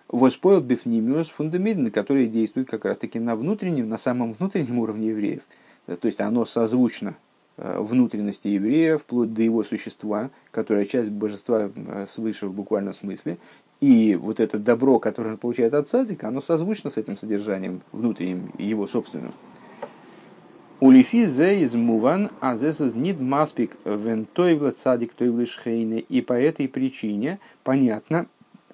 [0.06, 5.42] воспоил бифнимиус фундаментный, который действует как раз-таки на внутреннем, на самом внутреннем уровне евреев.
[5.86, 7.16] То есть оно созвучно
[7.56, 11.70] внутренности еврея, вплоть до его существа, которое часть божества
[12.08, 13.38] свыше в буквальном смысле.
[13.80, 18.52] И вот это добро, которое он получает от садика, оно созвучно с этим содержанием внутренним,
[18.58, 19.34] его собственным.
[20.80, 26.04] Улифи зе из муван, а нид маспик вентойвла цадик тойвлы шхейны.
[26.08, 28.26] И по этой причине понятно,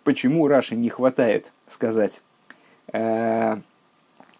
[0.02, 2.22] почему Раши не хватает сказать,
[2.92, 3.56] э,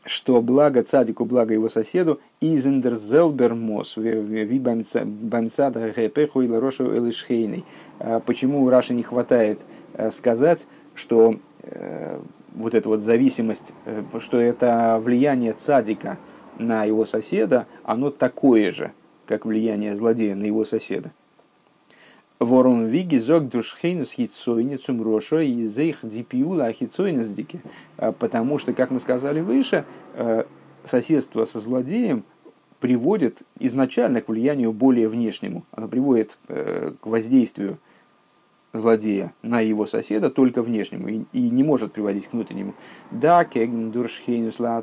[0.05, 7.65] что благо цадику, благо его соседу, изендерзелбермос, ви бамцада гэпеху и ларошу элишхейной.
[7.99, 9.61] Э, почему Раши не хватает
[9.95, 11.37] э, сказать, что
[12.55, 13.75] вот эта вот зависимость,
[14.19, 16.19] что это влияние цадика–
[16.61, 18.93] на его соседа, оно такое же,
[19.27, 21.13] как влияние злодея на его соседа.
[22.41, 27.61] Ворон виги зог душхейнус хитсойницум рошо и зейх дипиула ахитсойнусдики.
[27.99, 30.45] А, потому что, как мы сказали выше, э,
[30.83, 32.25] соседство со злодеем
[32.81, 35.65] приводит изначально к влиянию более внешнему.
[35.71, 37.79] Оно приводит э, к воздействию
[38.73, 42.75] злодея на его соседа только внешнему и, и не может приводить к внутреннему.
[43.11, 44.83] Да, кеген дуршхейнус ла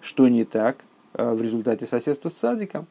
[0.00, 0.78] что не так
[1.18, 2.86] Э, в результате соседства с садиком.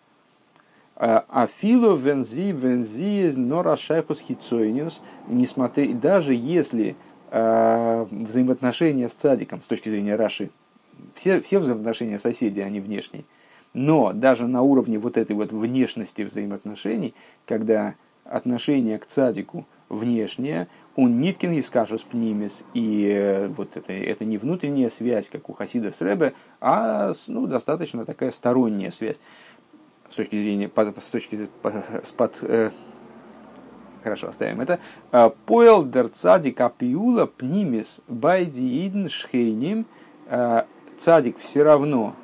[0.99, 6.95] Э, а фило вензи вензи нора шайхус хитсойнинус, несмотря даже если
[7.29, 10.49] э, взаимоотношения с садиком с точки зрения Раши,
[11.13, 13.25] все, все взаимоотношения соседей, они внешние,
[13.73, 17.13] но даже на уровне вот этой вот внешности взаимоотношений,
[17.45, 22.05] когда отношение к цадику внешнее, он ниткин и скажу с
[22.73, 27.45] и э, вот это, это не внутренняя связь, как у Хасида с Ребе, а ну,
[27.45, 29.19] достаточно такая сторонняя связь
[30.09, 31.35] с точки зрения, с точки
[32.03, 32.71] с под, э,
[34.03, 34.79] хорошо, оставим это.
[35.11, 39.85] «А, Поэл дер цадик апиула пнимис байди идн шхейним,
[40.29, 40.65] «А,
[40.97, 42.15] цадик все равно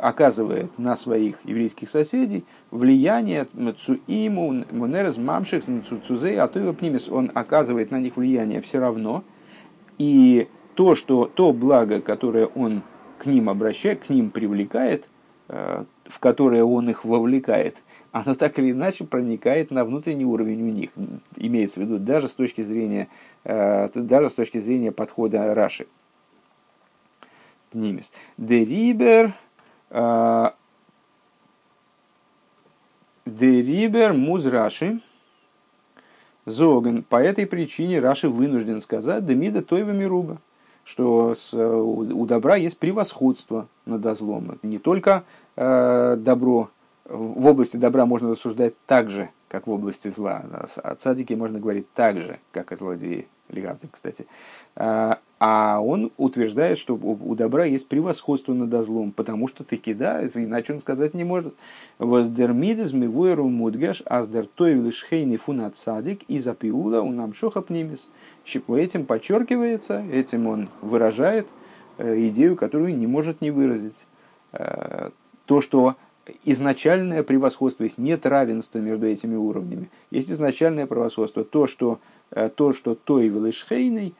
[0.00, 3.46] оказывает на своих еврейских соседей влияние
[3.78, 5.64] цуиму, монерез, мамших,
[6.06, 9.24] цузей, а то его пнимис, он оказывает на них влияние все равно.
[9.98, 12.82] И то, что, то благо, которое он
[13.18, 15.08] к ним обращает, к ним привлекает,
[15.48, 20.72] э, в которое он их вовлекает, оно так или иначе проникает на внутренний уровень у
[20.72, 20.90] них.
[21.36, 23.08] Имеется в виду даже с точки зрения,
[23.44, 25.86] э, даже с точки зрения подхода Раши.
[27.70, 28.10] Пнимис.
[28.38, 29.34] Дерибер
[33.26, 35.00] Дерибер муз Раши.
[36.44, 37.02] Зоген.
[37.02, 40.40] По этой причине Раши вынужден сказать Демида Тойва Мируба,
[40.88, 44.58] что с, у добра есть превосходство над злом.
[44.62, 45.22] Не только
[45.54, 46.70] э, добро,
[47.04, 50.42] в области добра можно рассуждать так же, как в области зла.
[50.82, 53.28] О цадике можно говорить так же, как о злодеи.
[53.50, 54.26] Легавдин, кстати.
[54.76, 60.24] А, а он утверждает, что у добра есть превосходство над злом, потому что таки да,
[60.24, 61.54] иначе он сказать не может.
[61.98, 68.08] Воздермидес мивуэру мудгаш аздер тоевлы шхейни фунат садик и запиула у нам шоха пнимис.
[68.68, 71.48] Этим подчеркивается, этим он выражает
[71.98, 74.06] э, идею, которую не может не выразить.
[74.52, 75.10] Э,
[75.46, 75.94] то, что
[76.44, 79.90] изначальное превосходство, есть нет равенства между этими уровнями.
[80.10, 81.44] Есть изначальное превосходство.
[81.44, 82.00] То, что,
[82.32, 84.14] э, то, что той велишхейной,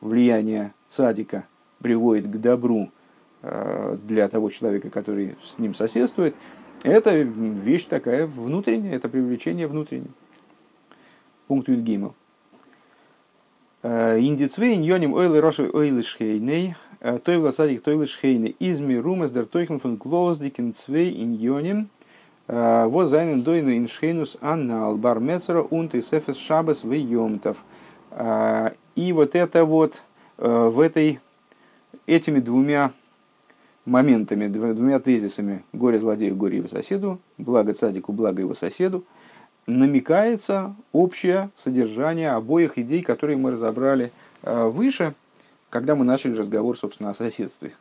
[0.00, 1.46] влияние садика
[1.80, 2.90] приводит к добру
[3.42, 6.34] э, для того человека, который с ним соседствует,
[6.82, 10.10] это вещь такая внутренняя, это привлечение внутреннее.
[11.46, 12.14] Пункт Юдгимов.
[13.82, 16.74] Э, Индицвей ньоним ойлы роши ойлы шхейней,
[17.24, 21.90] той власадик той шхейней, изми румас дер тойхен фон глоздикен цвей иньоним,
[22.48, 27.58] вот зайнен дойны иншхейнус аннал бар мецера унт сефес шабас в йомтов.
[28.98, 30.02] И вот это вот
[30.38, 31.20] э, в этой,
[32.08, 32.90] этими двумя
[33.84, 39.04] моментами, двумя тезисами горе злодею, горе его соседу, благо цадику, благо его соседу,
[39.68, 44.10] намекается общее содержание обоих идей, которые мы разобрали
[44.42, 45.14] э, выше,
[45.70, 47.74] когда мы начали разговор, собственно, о соседстве.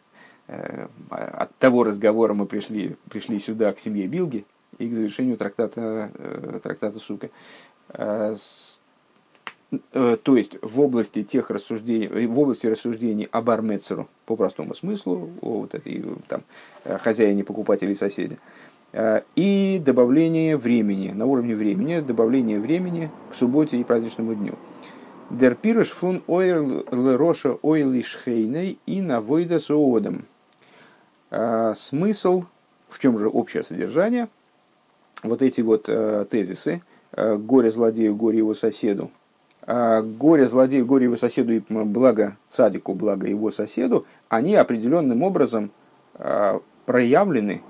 [0.46, 4.46] Э, от того разговора мы пришли, пришли сюда, к семье Билги,
[4.78, 6.12] и к завершению трактата,
[6.62, 7.32] трактата Сука.
[9.72, 14.74] Э, то есть в области тех рассуждений, э, в области рассуждений об Армецеру по простому
[14.74, 16.44] смыслу, о вот этой там
[16.86, 18.38] э, хозяине, покупателе, соседе,
[19.36, 24.56] и добавление времени, на уровне времени, добавление времени к субботе и праздничному дню.
[25.30, 30.26] Дер пируш фун ойр лероша ойлишхейной и навойда соодом.
[31.76, 32.46] Смысл,
[32.88, 34.30] в чем же общее содержание,
[35.22, 35.84] вот эти вот
[36.30, 39.12] тезисы, горе злодею, горе его соседу,
[39.68, 45.72] горе злодею, горе его соседу и благо садику, благо его соседу, они определенным образом
[46.16, 47.62] а, проявлены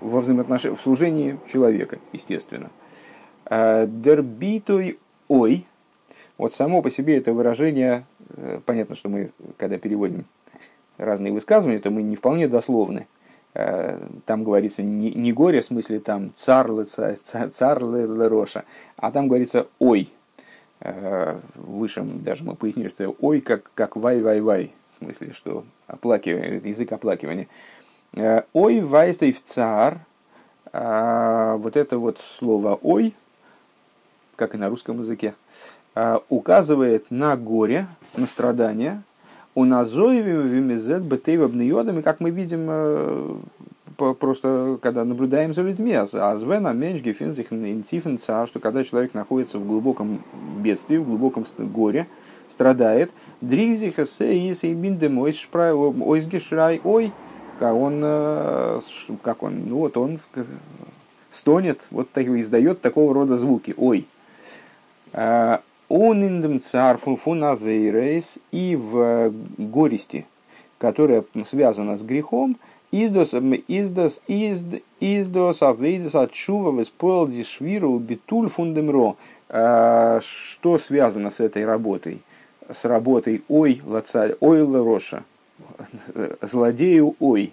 [0.00, 2.70] во взаимоотношениях, в служении человека, естественно.
[3.50, 5.66] Дербитой ой,
[6.38, 8.06] вот само по себе это выражение,
[8.64, 10.24] понятно, что мы, когда переводим
[10.96, 13.08] разные высказывания, то мы не вполне дословны.
[13.52, 18.64] Там говорится не, не горе, в смысле там царлы, царлы роша,
[18.96, 20.12] а там говорится ой.
[21.54, 27.48] Выше даже мы пояснили, что ой как, как вай-вай-вай, в смысле, что оплакивание, язык оплакивания.
[28.14, 30.00] Э, ой, вайстей в цар,
[30.72, 33.14] а, вот это вот слово ой,
[34.36, 35.34] как и на русском языке,
[35.94, 39.02] а, указывает на горе, на страдания,
[39.54, 43.36] у назоевим вимезет обнеодами, как мы видим э,
[44.18, 49.66] просто когда наблюдаем за людьми, а звена меньш гефинзих интифенца, что когда человек находится в
[49.66, 50.22] глубоком
[50.58, 52.06] бедствии, в глубоком горе,
[52.48, 53.10] страдает,
[53.40, 57.12] дригзиха се и сейбиндем ойсгешрай ой,
[57.58, 58.80] как он, э,
[59.22, 60.18] как он, ну вот он
[61.30, 64.06] стонет, вот так, издает такого рода звуки, ой.
[65.12, 70.26] А, он индем цар фунавейрейс и в горести,
[70.78, 72.56] которая связана с грехом,
[72.92, 73.34] издос
[73.68, 79.16] издос изд издос авейдос отшува веспойл дишвиру битуль фундемро.
[79.48, 82.22] А, что связано с этой работой?
[82.70, 85.24] С работой ой лацаль, ой лароша,
[86.40, 87.52] злодею ой.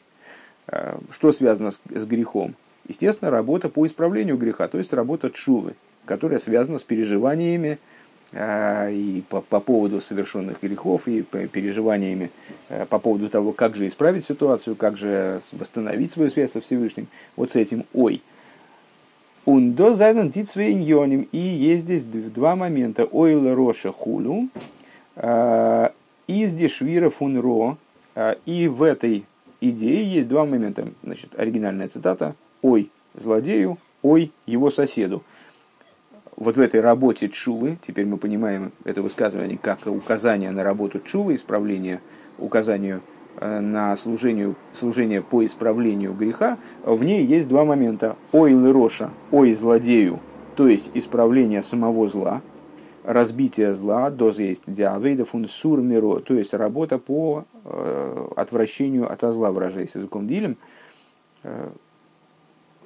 [0.68, 2.56] Э, что связано с, с грехом?
[2.88, 7.80] Естественно, работа по исправлению греха, то есть работа чувы, которая связана с переживаниями
[8.34, 12.30] и по, по поводу совершенных грехов, и переживаниями
[12.70, 17.08] э, по поводу того, как же исправить ситуацию, как же восстановить свою связь со Всевышним.
[17.36, 18.22] Вот с этим «ой».
[19.46, 21.30] Ундо зайден дитсвейньоним.
[21.32, 23.06] И есть здесь два момента.
[23.06, 24.50] Ойл роша хулю.
[25.16, 27.78] Из дешвира фунро.
[28.46, 29.24] И в этой
[29.62, 30.90] идеи есть два момента.
[31.02, 35.24] Значит, оригинальная цитата «Ой злодею, ой его соседу».
[36.38, 41.34] Вот в этой работе Чувы, теперь мы понимаем это высказывание как указание на работу Чувы,
[41.34, 42.00] исправление,
[42.38, 43.02] указанию
[43.40, 48.16] э, на служение, служение по исправлению греха, в ней есть два момента.
[48.32, 50.20] Ой лероша, ой злодею,
[50.56, 52.44] то есть исправление самого зла,
[53.04, 59.22] разбитие зла, доза есть диавейда фун сур миро, то есть работа по э, отвращению от
[59.22, 60.56] зла, выражаясь языком дилем,
[61.42, 61.72] э,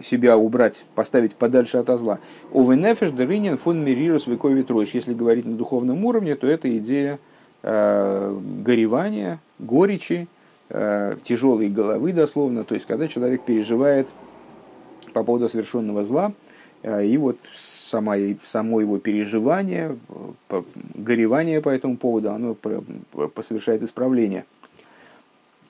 [0.01, 2.19] себя убрать, поставить подальше от зла.
[2.51, 4.93] Увенефеш дырынин фун мирирус вековит рощ.
[4.93, 7.19] Если говорить на духовном уровне, то это идея
[7.63, 10.27] э, горевания, горечи,
[10.69, 14.07] э, тяжелой головы дословно, то есть когда человек переживает
[15.13, 16.33] по поводу совершенного зла,
[16.83, 19.97] э, и вот сама, само его переживание,
[20.95, 22.55] горевание по этому поводу, оно
[23.41, 24.45] совершает исправление.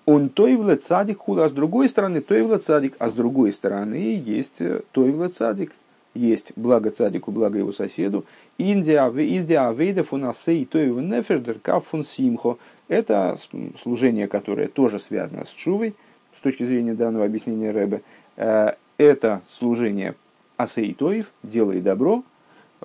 [0.06, 4.60] Он тойвла цадик худа, а с другой стороны тойвла цадик, а с другой стороны есть
[4.62, 5.74] э, тойвла цадик,
[6.14, 8.26] есть благо цадику, благо его соседу.
[8.58, 12.58] Индия, издия авейдов у нас сей тойва нефешдер кафун симхо.
[12.88, 13.38] Это
[13.82, 15.96] служение, которое тоже связано с чувой,
[16.36, 18.02] с точки зрения данного объяснения Рэбе.
[18.38, 20.16] Э, это служение
[20.58, 22.24] асейтоев, делай добро,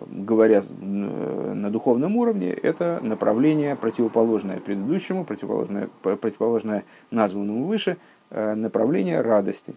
[0.00, 7.96] говоря на духовном уровне, это направление противоположное предыдущему, противоположное, противоположное названному выше,
[8.30, 9.74] э, направление радости.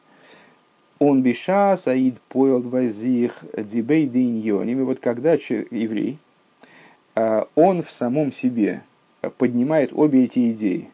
[0.99, 4.81] Он биша саид поел вазих дибей диньоним.
[4.81, 6.17] И вот когда еврей,
[7.15, 8.83] э, он в самом себе
[9.37, 10.89] поднимает обе эти идеи,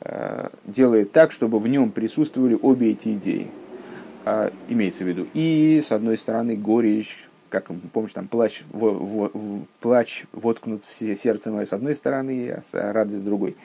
[0.00, 3.48] э, делает так, чтобы в нем присутствовали обе эти идеи–
[4.24, 5.26] а, имеется в виду.
[5.34, 10.94] И, с одной стороны, горечь, как помнишь, там плач, в, в, в, плач воткнут в
[10.94, 13.56] сердце мое с одной стороны, а радость с другой.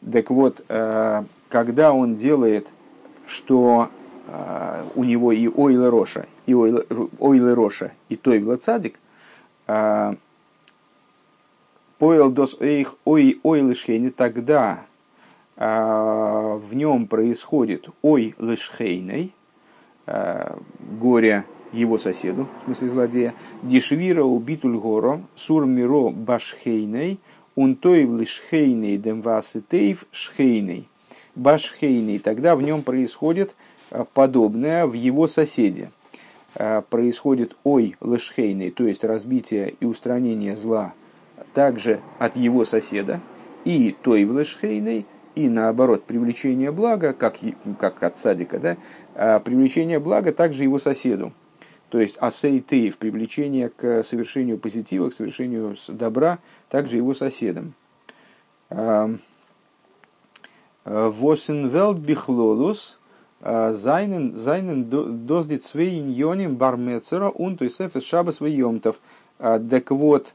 [0.00, 2.68] Так вот, э, когда он делает,
[3.26, 3.90] что
[4.26, 8.98] э, у него и ойлы роша, и ойлы роша, и той цадик,
[9.66, 10.14] э,
[11.98, 14.86] поел дос эйх ой ойлышхейни, тогда
[15.56, 19.32] в нем происходит ой лышхейной,
[20.04, 27.18] горе его соседу, в смысле злодея, дишвира убитуль горо, сур миро башхейной,
[27.54, 30.88] унтоев лишхейный демваситеев шхейный.
[31.34, 33.54] Башхейный, тогда в нем происходит
[33.90, 35.90] э, подобное в его соседе.
[36.54, 40.94] Э, происходит ой лишхейный, то есть разбитие и устранение зла
[41.52, 43.20] также от его соседа,
[43.64, 47.36] и той в лишхейной, и наоборот, привлечение блага, как,
[47.80, 48.76] как от садика, да,
[49.14, 51.32] а привлечение блага также его соседу.
[51.94, 57.74] То есть асейтеев, привлечение к совершению позитива, к совершению добра, также его соседам.
[60.84, 62.98] Восенвелд бихлолус
[63.40, 64.88] Зайнен, зайнен
[65.24, 68.98] доздит свейн йоним бармецера ун то есть шабас вейомтов.
[69.38, 70.34] Так вот,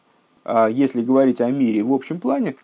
[0.69, 2.55] если говорить о мире в общем плане,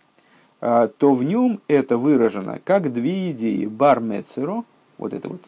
[0.61, 3.65] то в нем это выражено как две идеи.
[3.65, 4.63] Бармецеро,
[4.97, 5.41] вот это вот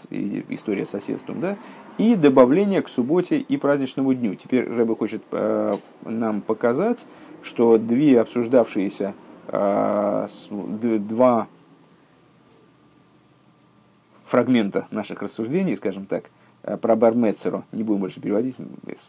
[0.49, 1.55] история с соседством, да,
[1.97, 4.35] и добавление к субботе и праздничному дню.
[4.35, 7.07] Теперь Рэбе хочет э, нам показать,
[7.41, 9.15] что две обсуждавшиеся,
[9.47, 10.27] э,
[10.79, 11.47] два
[14.25, 16.29] фрагмента наших рассуждений, скажем так,
[16.63, 18.55] э, про Бармецеру, не будем больше переводить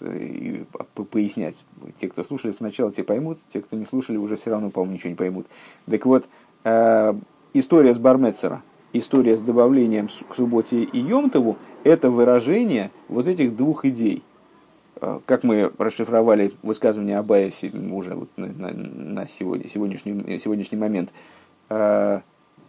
[0.02, 0.64] и
[1.10, 1.64] пояснять.
[1.98, 5.10] Те, кто слушали сначала, те поймут, те, кто не слушали, уже все равно, по-моему, ничего
[5.10, 5.46] не поймут.
[5.90, 6.26] Так вот,
[7.52, 8.62] история с Бармецера,
[8.92, 14.22] история с добавлением к субботе и Йомтову– это выражение вот этих двух идей.
[15.00, 17.50] А, как мы расшифровали высказывание Абая
[17.92, 21.12] уже вот на, на, на сегодня, сегодняшний, сегодняшний момент.
[21.68, 22.22] А,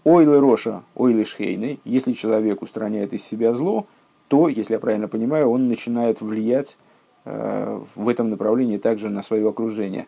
[0.04, 3.88] ойлы Роша, ойлы Шхейны, если человек устраняет из себя зло,
[4.28, 6.78] то, если я правильно понимаю, он начинает влиять
[7.26, 10.08] а, в этом направлении также на свое окружение.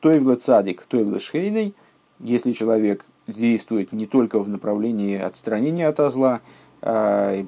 [0.00, 1.74] Тойвла цадик, тойвла шхейной,
[2.18, 6.40] если человек действует не только в направлении отстранения от зла,
[6.82, 7.44] а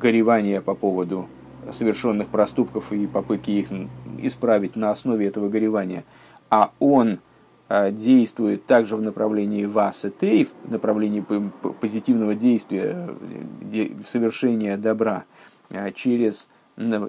[0.00, 1.28] горевания по поводу
[1.72, 3.68] совершенных проступков и попытки их
[4.18, 6.04] исправить на основе этого горевания,
[6.48, 7.18] а он
[7.68, 11.24] а, действует также в направлении вас и тейв, в направлении
[11.80, 13.10] позитивного действия,
[14.04, 15.24] совершения добра
[15.70, 16.48] а, через,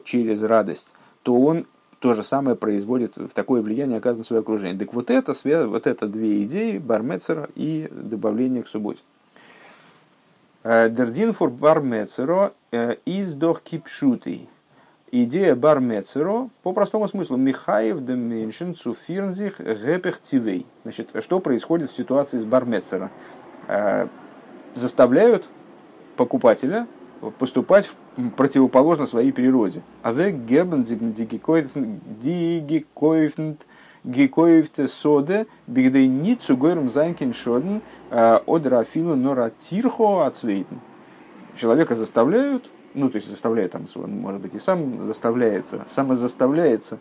[0.03, 0.93] через радость,
[1.24, 1.66] то он
[2.01, 4.77] то же самое производит, в такое влияние оказывает свое окружение.
[4.77, 5.33] Так вот это,
[5.67, 9.03] вот это две идеи, бармецера и добавление к субботе.
[10.63, 14.49] Э, דער דין פון בר מצרא э, איז דאך כפשוטו.
[15.11, 20.65] Идея בר מצרא по простому смыслу מחייב דעם מענטשן צו פירן זיך היפך טבעו.
[20.81, 23.11] Значит, что происходит в ситуации с בר מצרא?
[23.67, 24.07] Э,
[24.73, 25.47] заставляют
[26.15, 26.87] покупателя
[27.30, 27.91] поступать
[28.36, 29.82] противоположно своей природе.
[30.01, 30.84] אוועקגעבן
[32.21, 33.65] די געקויפטע
[34.03, 39.51] געקויפטע שדה בכדי ניט צו גורם זיין קיין שאדן а, от рафину нора.
[41.55, 46.99] Человека заставляют, ну то есть заставляют, там, может быть и сам заставляется, самозаставляется,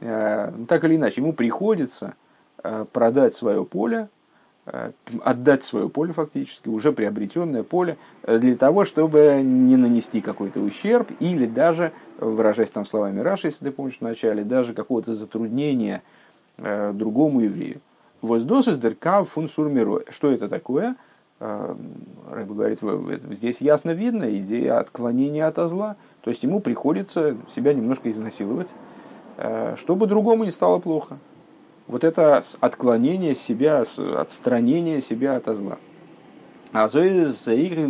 [0.00, 2.14] а, так или иначе, ему приходится
[2.62, 4.21] а, продать свое поле, Э,
[4.64, 11.10] отдать свое поле фактически, уже приобретенное поле, э, для того, чтобы не нанести какой-то ущерб
[11.18, 16.02] или даже, выражаясь там словами Раши, если ты помнишь в начале, даже какого-то затруднения
[16.58, 17.80] э, другому еврею.
[18.20, 20.04] Воздос из дырка фун сурмиро.
[20.10, 20.94] Что это такое?
[21.40, 22.78] Рэб говорит,
[23.32, 25.96] здесь ясно видно идея отклонения от зла.
[26.20, 28.72] То есть ему приходится себя немножко изнасиловать,
[29.74, 31.18] чтобы другому не стало плохо
[31.92, 33.84] вот это отклонение себя,
[34.16, 35.78] отстранение себя от зла.
[36.72, 36.88] А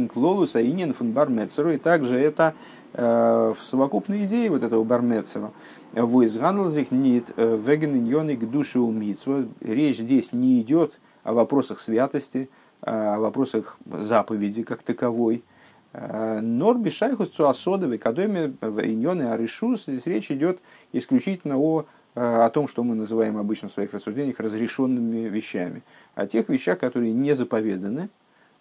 [0.08, 2.54] клолу саинин фун бармецеру, и также это
[2.94, 5.52] э, в совокупной идее вот этого бармецера.
[5.92, 9.44] Войсганлзих нит э, веген к душе умитсва.
[9.60, 12.50] Речь здесь не идет о вопросах святости,
[12.80, 15.44] о вопросах заповеди как таковой.
[15.92, 20.58] Э, Норби шайхус цуасодовой, кадоме иньоны аришус, здесь речь идет
[20.92, 21.84] исключительно о
[22.14, 25.82] о том, что мы называем обычно в своих рассуждениях разрешенными вещами,
[26.14, 28.10] о тех вещах, которые не заповеданы,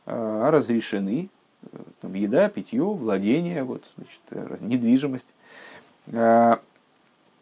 [0.05, 1.29] э, а разрешены,
[1.63, 5.33] э, там, еда, питье, владение, вот, значит, недвижимость.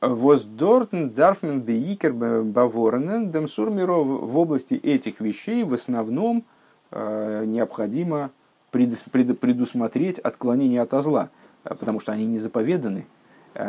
[0.01, 6.45] Воздортен дарфмен бейкер баворнен демсурмиро в области этих вещей в основном
[6.91, 8.31] необходимо
[8.71, 11.29] предусмотреть отклонение от зла,
[11.63, 13.05] потому что они не заповеданы,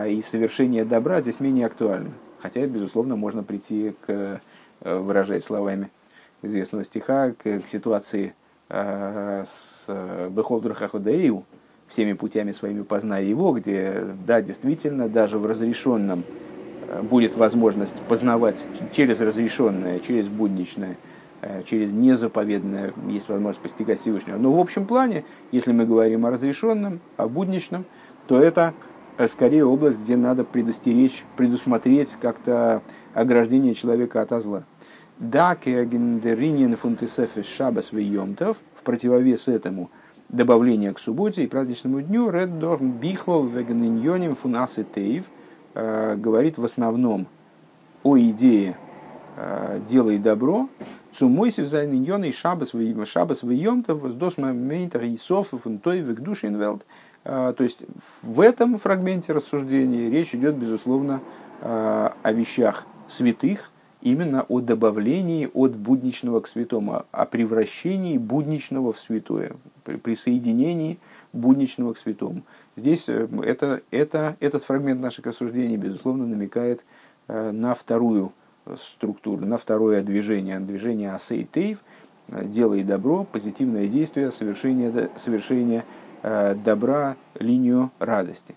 [0.06, 2.12] и совершение добра здесь менее актуально.
[2.40, 4.40] Хотя, безусловно, можно прийти к,
[4.80, 5.90] э, выражаясь словами
[6.42, 8.34] известного стиха, к, к ситуации
[8.68, 9.86] э, с
[10.30, 11.44] בכל דרכיך דעהו,
[11.88, 16.24] всеми путями своими позная его, где, да, действительно, даже в разрешенном
[16.88, 20.96] э, будет возможность познавать через разрешенное, через будничное,
[21.64, 24.36] через незаповедное, есть возможность постигать Всевышнего.
[24.36, 27.86] Но в общем плане, если мы говорим о разрешенном, о будничном,
[28.26, 28.89] то это Э,
[29.28, 32.82] скорее область, где надо предостеречь, предусмотреть как-то
[33.14, 34.64] ограждение человека от зла.
[35.18, 39.90] Да, кегендеринин фунтисефис шабас вейомтов, в противовес этому
[40.30, 45.24] добавление к субботе и праздничному дню, реддорм бихлол вегениньоним фунасы тейв,
[45.74, 47.26] э, говорит в основном
[48.02, 48.78] о идее
[49.36, 50.68] э, «делай добро»,
[51.12, 52.72] Цумойсив за и шабас
[53.04, 56.84] шабас вейомтов, с досма мейнтер и софов, фунтой вегдушинвелд, а,
[57.22, 57.84] то есть
[58.22, 61.20] в этом фрагменте рассуждений речь идет, безусловно,
[61.60, 68.98] а, о вещах святых именно о добавлении от будничного к святому, о превращении будничного в
[68.98, 69.52] святое,
[69.84, 70.98] при присоединении
[71.32, 72.42] будничного к святому.
[72.76, 76.84] Здесь э, это, это, этот фрагмент наших рассуждений, безусловно, намекает
[77.28, 78.32] э, на вторую
[78.78, 81.78] структуру, на второе движение, движение асейтейв,
[82.28, 85.84] э, делай добро, позитивное действие, совершение, совершение
[86.22, 88.56] добра, линию радости.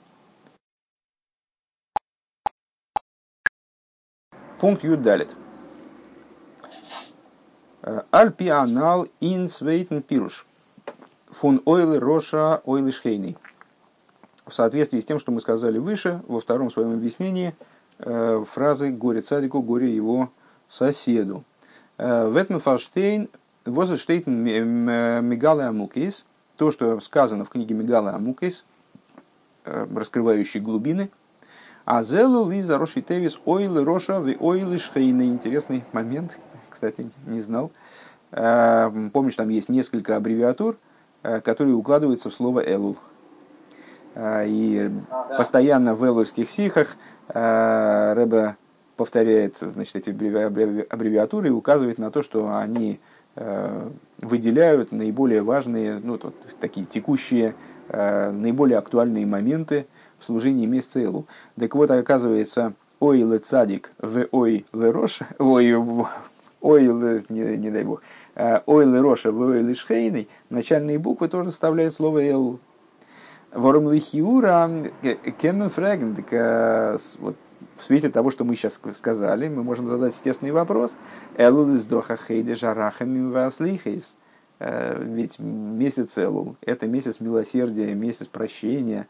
[4.60, 5.36] Пункт Юдалит.
[8.12, 10.46] Альпианал ин свейтен пируш.
[11.32, 13.38] Фун ойлы роша ойлы шхейный
[14.46, 17.56] в соответствии с тем, что мы сказали выше, во втором своем объяснении,
[18.00, 20.30] э, фразы «горе цадику, горе его
[20.68, 21.44] соседу».
[21.98, 23.30] Э, в этом фаштейн
[23.66, 26.26] возштейтен Мигалы Амукис,
[26.58, 28.66] то, что сказано в книге Мигалы Амукис,
[29.66, 31.10] э, раскрывающей глубины,
[31.86, 35.24] а зелу лиза роши тевис ойлы роша ви ойлы шхейны.
[35.24, 36.40] Интересный момент,
[36.70, 37.72] кстати, не знал.
[38.32, 40.78] Помнишь, там есть несколько аббревиатур,
[41.22, 42.98] которые укладываются в слово элул.
[44.16, 44.92] А, и
[45.38, 46.96] постоянно в эллурских сихах
[47.30, 48.58] а, Рэбе
[48.96, 56.20] повторяет значит, эти аббревиатуры и указывает на то, что они а, выделяют наиболее важные, ну,
[56.22, 57.56] вот, такие текущие,
[57.90, 59.88] наиболее актуальные моменты
[60.20, 61.26] в служении месяца Элу.
[61.60, 65.76] Так вот, оказывается, ой ле цадик в ой ле рош, ой,
[66.62, 68.02] ой ле, не, не дай бог,
[68.66, 72.60] ой ле роша в ой ле шхейный, начальные буквы тоже составляют слово Элу.
[73.52, 74.70] Ворум лихиура
[75.40, 76.16] кеннен фреген.
[77.20, 77.36] Вот
[77.78, 80.96] в свете того, что мы сейчас сказали, мы можем задать естественный вопрос.
[81.38, 84.18] Элул из доха хейде жарахами васлихейс.
[84.60, 89.08] Э, ведь месяц Элул– это месяц милосердия, месяц прощения.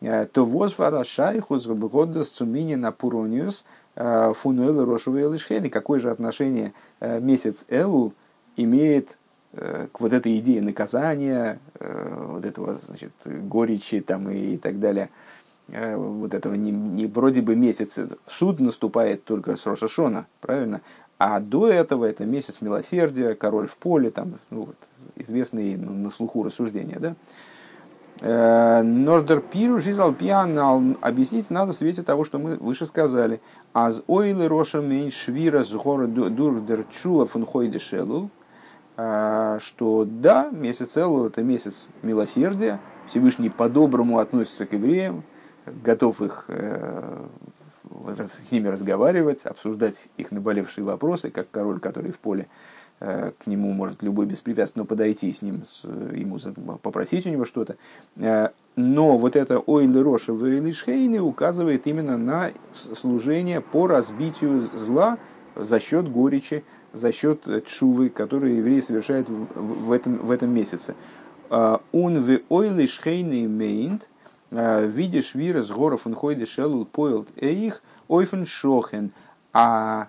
[0.00, 3.64] Э, то возвара шайхус года цумини на пурониус
[3.96, 8.14] э, фунуэл рошевый Какое же отношение месяц Элул
[8.56, 9.18] имеет
[9.52, 15.10] к вот этой идее наказания, вот этого, значит, горечи там и, так далее,
[15.72, 20.82] вот этого не, не вроде бы месяц, суд наступает только с Рошашона, правильно?
[21.18, 24.76] А до этого это месяц милосердия, король в поле, там, ну, вот,
[25.16, 27.14] известные ну, на слуху рассуждения, да?
[28.82, 33.40] Нордер Пиру Жизал Пиан объяснить надо в свете того, что мы выше сказали.
[33.72, 38.30] Аз ойлы роша мейн швира с гора дурдер чуа фунхойдешелул.
[38.96, 45.24] А, что да, месяц Элу– это месяц милосердия, Всевышний по-доброму относится к евреям,
[45.66, 47.24] готов их э,
[48.18, 52.48] с ними разговаривать, обсуждать их наболевшие вопросы, как король, который в поле,
[53.00, 56.38] э, к нему может любой беспрепятственно подойти, с ним, с, ему
[56.78, 57.76] попросить у него что-то.
[58.16, 65.18] Э, но вот это Ойлы Роша в Эйлишхейне указывает именно на служение по разбитию зла
[65.54, 70.94] за счет горечи, за счет чувы, которые евреи совершают в этом, в этом месяце.
[71.50, 74.08] Он в ойлы шхейный мейнт,
[74.52, 79.12] видишь вирус горов ходит шелл пойлд эих ойфен шохен,
[79.52, 80.08] а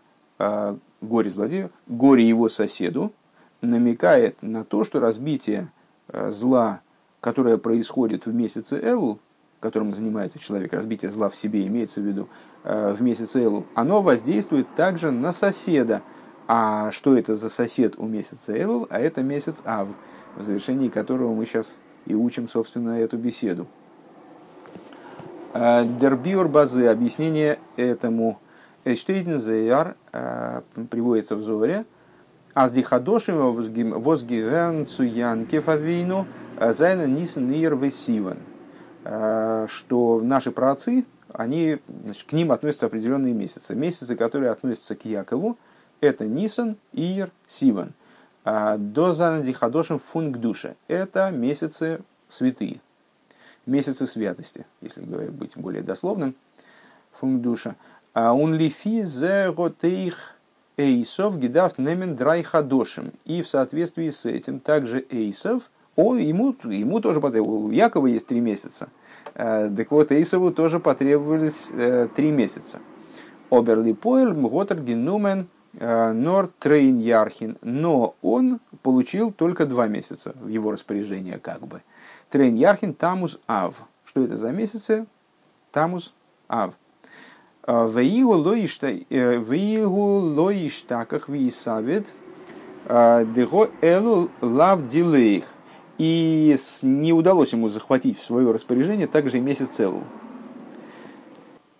[1.02, 3.14] горе злодею, горе его соседу,
[3.62, 5.72] намекает на то, что разбитие
[6.12, 6.82] зла,
[7.22, 9.20] которое происходит в месяце Элу,
[9.62, 12.28] которым занимается человек, разбитие зла в себе имеется в виду
[12.64, 16.02] в месяце Элу, оно воздействует также на соседа,
[16.46, 18.88] а что это за сосед у месяца Элул?
[18.90, 19.88] А это месяц Ав,
[20.36, 23.66] в завершении которого мы сейчас и учим, собственно, эту беседу.
[25.54, 28.40] Э, Дербиор базы, объяснение этому.
[28.86, 31.86] Эштейден Зейар э, приводится в Зоре.
[32.54, 36.28] Аздихадошим возгивен цуян кефавину
[36.60, 38.40] э, זיינען ניסן אייר וסיון.
[39.68, 43.76] Что наши праотцы, они, значит, к ним относятся определенные месяцы.
[43.76, 45.58] Месяцы, которые относятся к Якову,
[46.00, 47.92] это Нисан, Ияр, Сиван.
[48.46, 50.76] דאס זיינען די חדשים פון קדושה.
[50.88, 52.00] Это месяцы
[52.30, 52.80] святые.
[53.66, 56.36] Месяцы святости, если быть более дословным.
[57.20, 57.76] פון קדושה.
[58.14, 60.34] און לפי זה האט אויך
[60.76, 63.12] עשו געדארפט נעמען דריי חדשים.
[63.26, 68.28] И в соответствии с этим также Эйсов, он, ему, ему тоже потребовалось, у Якова есть
[68.28, 68.90] три месяца.
[69.36, 72.80] А, так вот, Эйсову тоже потребовались э, три месяца.
[73.50, 75.48] אבער לפועל האט ער גענומען
[75.80, 81.82] Э, נאר תרין ירחין, но он получил только два месяца в его распоряжение, как бы.
[82.34, 83.76] תרין ירחין תמוז אב.
[84.06, 85.06] Что это за месяцы?
[85.72, 86.16] Тамус
[86.48, 86.74] Ав.
[87.68, 88.34] Э, Веигу
[90.34, 92.12] лоиштаках виисавит
[92.86, 95.44] э, дего элу лав дилейх.
[96.00, 100.02] И не удалось ему захватить в свое распоряжение также месяц Элу.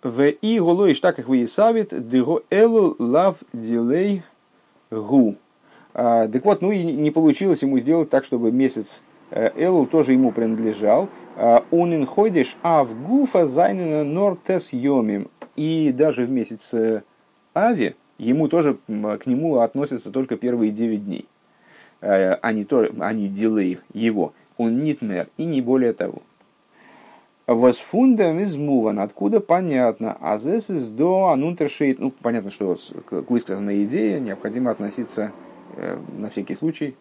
[0.04, 4.22] В и голой так их выясавит, дего элу лав дилей
[4.92, 5.34] гу.
[5.92, 10.30] Так вот, ну и не получилось ему сделать так, чтобы месяц э, Элул тоже ему
[10.30, 11.08] принадлежал.
[11.70, 15.28] Он а, инходиш ав гуфа зайнена нортес йомим.
[15.56, 16.72] И даже в месяц
[17.54, 21.26] Ави ему тоже к нему относятся только первые 9 дней.
[22.00, 24.32] А, а не, то, а не дилей его.
[24.56, 26.22] Он нитмер и не более того.
[27.46, 33.84] Восфундам из муван, откуда понятно, а здесь из до анунтершейт, ну понятно, что к высказанной
[33.84, 35.32] идее необходимо относиться
[35.76, 36.96] э, на всякий случай,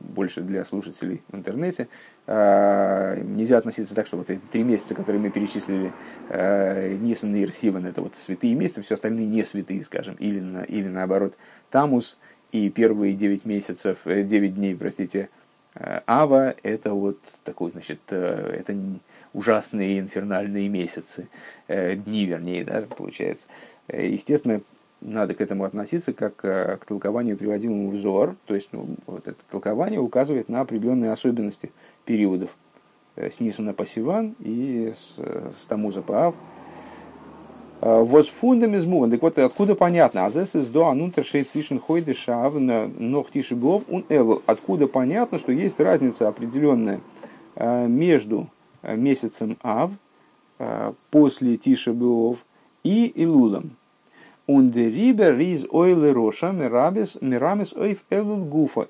[0.00, 1.88] больше для слушателей в интернете,
[2.26, 5.92] э, нельзя относиться так, что вот эти три месяца, которые мы перечислили,
[6.28, 10.62] э, Нисан и Ирсиван, это вот святые месяцы, все остальные не святые, скажем, или, на,
[10.62, 11.36] или наоборот,
[11.70, 12.18] Тамус
[12.52, 15.28] и первые девять месяцев, девять дней, простите,
[15.74, 18.74] Ава, это вот такой, значит, это
[19.32, 21.28] ужасные инфернальные месяцы,
[21.68, 23.48] э, дни вернее, да, получается.
[23.88, 24.60] Э, естественно,
[25.00, 29.26] надо к этому относиться как э, к толкованию, приводимому в Зор, то есть ну, вот
[29.26, 31.72] это толкование указывает на определенные особенности
[32.04, 32.56] периодов
[33.16, 36.34] с Нисана по Сиван и с, с Тамуза по Ав.
[37.80, 38.72] Воз фундам
[39.10, 40.26] Так вот, откуда понятно?
[40.26, 44.42] Азес из до анунтер шейт свишен хойды шав ног тишибов ун элу.
[44.44, 47.00] Откуда понятно, что есть разница определенная
[47.56, 48.48] между
[48.82, 49.92] Э, месяцем Ав,
[50.58, 52.38] э, после Тиша Беов
[52.82, 53.76] и Илулом.
[54.50, 58.42] Ундерибер риз ойлы роша мирабис мирамис ойф элул.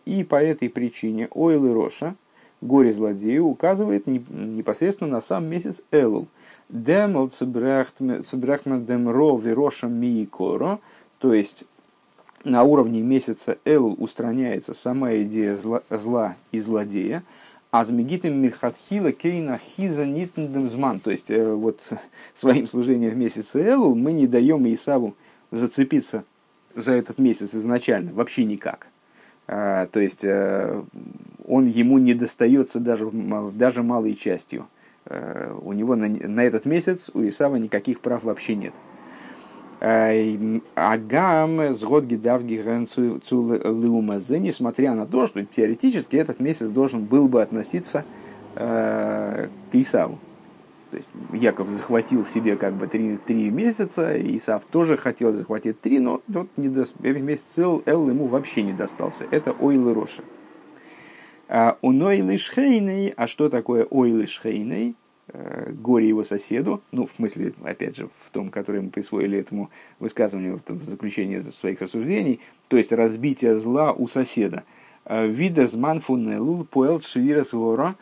[0.06, 2.14] И по этой причине ойлы роша,
[2.62, 6.28] горе злодею, указывает непосредственно на сам месяц Элул.
[6.70, 10.78] Демл цебрахма демро вироша миикоро,
[11.18, 11.64] то есть
[12.42, 17.22] на уровне месяца Элул устраняется сама идея зла, зла и злодея,
[17.70, 21.00] Азмегитым Мирхатхила Кейна Хиза Нитндемзман.
[21.00, 21.80] То есть, э, вот
[22.34, 25.14] своим служением в месяце Элул мы не даем Исаву
[25.50, 26.24] зацепиться
[26.74, 28.86] за этот месяц изначально, вообще никак.
[29.46, 30.82] А, то есть, э,
[31.46, 34.68] он ему не достается даже, даже малой частью.
[35.06, 38.74] Э, у него на, на этот месяц у Исава никаких прав вообще нет.
[40.74, 48.04] Агам сгод гидавги леумазе, несмотря на то, что теоретически этот месяц должен был бы относиться
[48.56, 50.18] э, к Исаву.
[50.90, 56.00] То есть Яков захватил себе как бы три, три месяца, Исав тоже хотел захватить три,
[56.00, 56.84] но тот не до...
[57.00, 59.26] месяц Эл, Эл ему вообще не достался.
[59.30, 60.22] Это Ойл Роша.
[61.48, 64.94] А у Нойлы Шхейной, а что такое Ойлы Шхейной?
[65.32, 69.70] Э, горе его соседу, ну, в смысле, опять же, в том, который мы присвоили этому
[70.00, 74.64] высказыванию в, заключении своих рассуждений, то есть разбитие зла у соседа.
[75.04, 77.94] Э, Видас манфунелул поэл швирас вора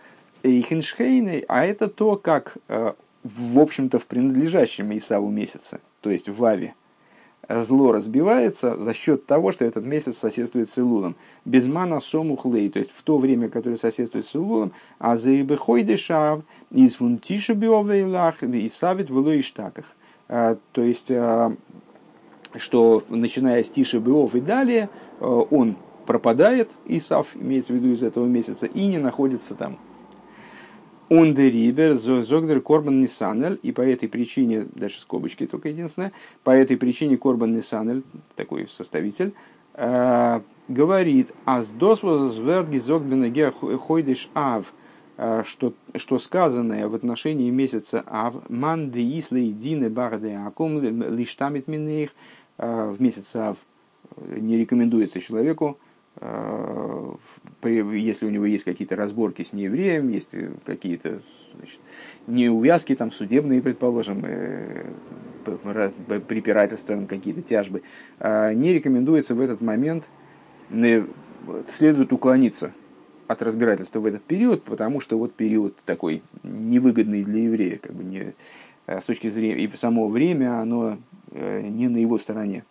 [0.43, 2.93] эйхеншхейной, а это то, как, э,
[3.25, 6.75] в общем-то, в принадлежащем Исаву месяце, то есть в Аве,
[7.49, 11.17] зло разбивается за счет того, что этот месяц соседствует с Илулом.
[11.45, 15.83] Без мана сомухлей, то есть в то время, которое соседствует с Илулом, а за ибехой
[15.83, 19.87] дешав, из фунтиша биовейлах, и савит в иштаках.
[20.29, 21.55] А, то есть, а,
[22.57, 25.77] что начиная с Тиши Биов и далее, он
[26.07, 29.79] пропадает, Исав, имеется в виду из этого месяца, и не находится там.
[31.09, 36.13] Ундерибер, Зогдер, Корбан Нисанель, и по этой причине, дальше скобочки только единственное,
[36.45, 38.03] по этой причине Корбан Нисанель,
[38.37, 39.33] такой составитель,
[39.75, 44.73] э, говорит, аз досвозверги Зогбенеге хойдиш ав,
[45.17, 51.69] э, что, что сказанное в отношении месяца ав, ман де ислей дины барде акум лиштамит
[51.69, 52.11] минеих,
[52.59, 53.57] э, в месяц ав
[54.17, 55.88] не рекомендуется человеку Э,
[57.63, 61.21] если у него есть какие-то разборки с неевреем, есть какие-то
[61.57, 61.79] значит,
[62.27, 64.87] неувязки там судебные, предположим, э,
[66.27, 67.83] препирательства, какие-то тяжбы,
[68.19, 70.09] э, не рекомендуется в этот момент,
[71.67, 72.73] следует уклониться
[73.27, 78.05] от разбирательства в этот период, потому что вот период такой невыгодный для еврея, как бы
[78.05, 78.35] не,
[78.87, 80.99] с точки зрения, и само время, оно
[81.33, 82.65] не на его стороне.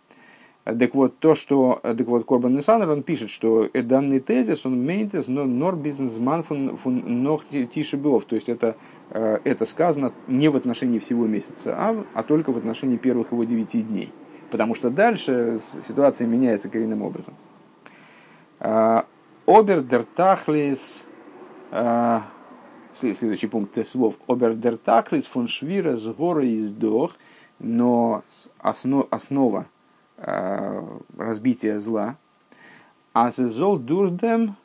[0.76, 5.26] Так вот, то, что так вот, Корбан Несанер, он пишет, что данный тезис, он мейнтес,
[5.26, 8.26] но нор бизнесман фун, фун нох тишебов.
[8.26, 8.76] То есть это,
[9.10, 13.44] э, это сказано не в отношении всего месяца а, а только в отношении первых его
[13.44, 14.12] девяти дней.
[14.50, 17.34] Потому что дальше ситуация меняется коренным образом.
[18.60, 19.06] А,
[19.46, 21.06] Обер дер тахлис,
[21.70, 22.24] а,
[22.92, 24.16] следующий пункт слов.
[24.26, 27.16] Обер дер тахлис фон швира с горы издох,
[27.58, 28.22] но
[28.60, 29.77] основа Э,
[30.18, 32.16] разбития зла.
[33.12, 34.56] А зол дурдем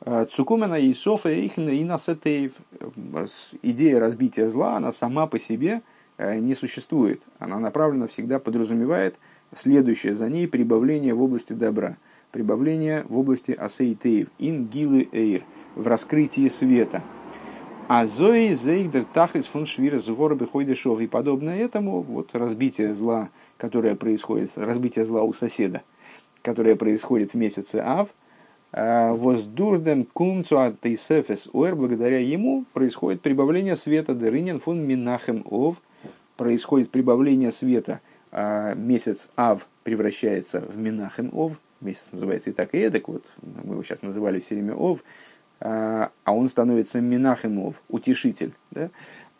[0.00, 1.50] э, цукумена Исофа и
[1.84, 2.52] Насетеев.
[3.62, 5.82] Идея разбития зла, она сама по себе
[6.18, 7.20] не существует.
[7.38, 9.16] Она направлена всегда, подразумевает
[9.54, 11.96] следующее за ней прибавление в области добра,
[12.32, 15.42] прибавление в области асейтеев, ин гилы эйр,
[15.74, 17.02] в раскрытии света.
[17.88, 21.00] А зои зейгдер тахлис фун швира згор бихойдешов.
[21.00, 23.28] И подобное этому, вот разбитие зла,
[23.58, 25.82] которое происходит, разбитие зла у соседа,
[26.42, 28.08] которое происходит в месяце Ав,
[28.72, 34.14] а, воздурдем кумцу атейсефес уэр, благодаря ему происходит прибавление света.
[34.14, 35.76] Деринен фун минахем ов,
[36.36, 38.00] происходит прибавление света–
[38.38, 43.72] а месяц Ав превращается в Минахем Ов, месяц называется и так и эдак, вот мы
[43.72, 45.02] его сейчас называли все время Ов,
[45.60, 48.52] а, а он становится Минахем Ов, утешитель.
[48.70, 48.90] Да?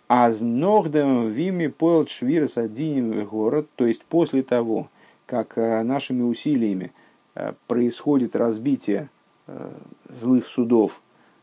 [0.09, 4.89] А с ногдем вими поел швирс один город, то есть после того,
[5.27, 6.93] как а, нашими усилиями
[7.35, 9.09] а, происходит разбитие
[10.09, 11.01] злых судов,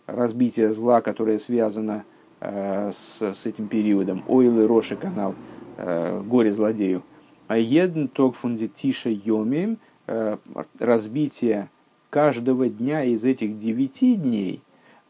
[0.07, 2.03] разбитие зла, которое связано
[2.41, 5.35] с, с этим периодом, Ойлы Роши канал,
[5.77, 7.01] горе злодею,
[7.47, 10.37] а един ток фундитиша йомим, э,
[10.79, 11.69] разбитие
[12.13, 14.61] каждого дня из этих девяти дней,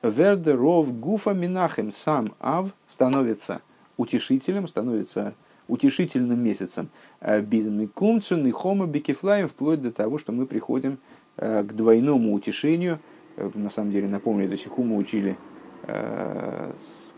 [0.01, 3.59] вердеров гуфа минахем, сам Ав становится
[3.97, 5.33] утешителем, становится
[5.67, 6.87] утешительным месяцем.
[7.19, 10.97] Э, Безмикумцу, нихома, бекефлаем, вплоть до того, что мы приходим
[11.35, 12.99] э, к двойному утешению.
[13.35, 15.35] На самом деле, напомню, эту сиху мы учили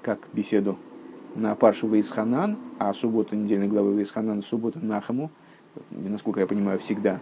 [0.02, 0.80] как беседу
[1.36, 5.30] на Паршу Вейсханан, а суббота недельной главы Вейсханан, суббота Нахаму,
[5.92, 7.20] насколько я понимаю, всегда,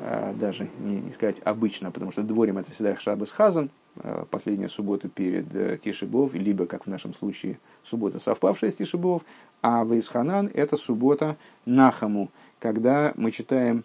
[0.00, 3.70] даже не, не сказать обычно, потому что дворим это всегда Шабас Хазан,
[4.00, 9.22] а, последняя суббота перед э, Тишибов, либо, как в нашем случае, суббота, совпавшая с Тишибов,
[9.60, 12.30] а Вейсханан это суббота Нахаму,
[12.60, 13.84] когда мы читаем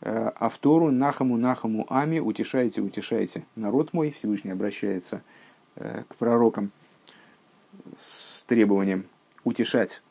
[0.00, 3.44] э, Автору Нахаму Нахаму Ами, утешайте, утешайте.
[3.54, 5.22] Народ мой, Всевышний обращается
[5.76, 6.72] э, к пророкам
[7.96, 9.04] с требованием
[9.44, 10.02] утешать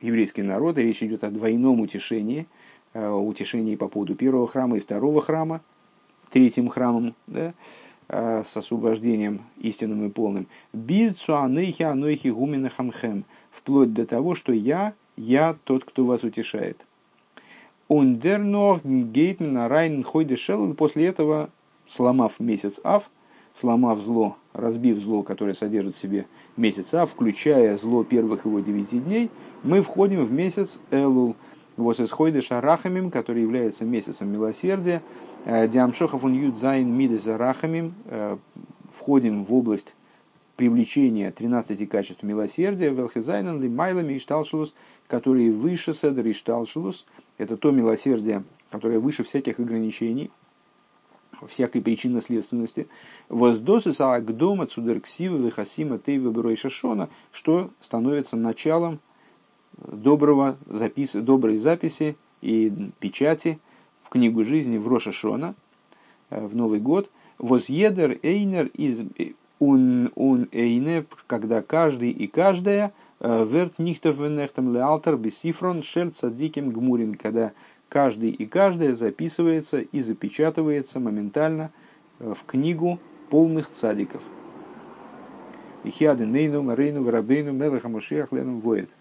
[0.00, 0.76] еврейский народ.
[0.76, 2.46] И речь идет о двойном утешении,
[2.94, 5.60] э, утешении по поводу первого храма и второго храма,
[6.30, 7.52] третьим храмом, да,
[8.08, 10.46] э, с освобождением истинным и полным.
[10.72, 13.24] Бизцу анейхи анойхи гумина хамхем.
[13.50, 16.84] Вплоть до того, что я, я тот, кто вас утешает.
[20.76, 21.50] После этого,
[21.86, 23.10] сломав месяц Ав,
[23.52, 26.26] сломав зло, разбив зло, которое содержит в себе
[26.56, 29.30] месяца, включая зло первых его девяти дней,
[29.62, 31.36] мы входим в месяц Элул,
[31.76, 35.02] вот исходы шарахамим, который является месяцем милосердия,
[35.44, 38.36] э, Диамшохов он юдзайн мидеса рахамим, э,
[38.92, 39.94] входим в область
[40.56, 44.74] привлечения 13 качеств милосердия, велхизайнен лимайлами и шталшилус,
[45.08, 47.06] которые выше седер и шталшилус,
[47.38, 50.30] это то милосердие, которое выше всяких ограничений,
[51.48, 52.86] всякой причинно-следственности.
[53.28, 59.00] Воздосы саагдома цудерксива вихасима тейва берой шашона, что становится началом
[59.76, 63.58] доброго запис, доброй записи и печати
[64.02, 65.54] в книгу жизни в Рошашона
[66.30, 67.10] э, в Новый год.
[67.38, 69.02] Возъедер эйнер из
[69.58, 76.70] ун ун эйне, когда каждый и каждая э, верт нихтов венехтам леалтер бесифрон шель цадиким
[76.70, 77.52] гмурин, когда
[77.88, 81.70] каждый и каждая записывается и запечатывается моментально
[82.18, 83.00] э, в книгу
[83.30, 84.22] полных цадиков.
[85.82, 88.88] Ихиады Нейну, Марейну, Варабейну, Мелаха Мушиах, Лену Воет–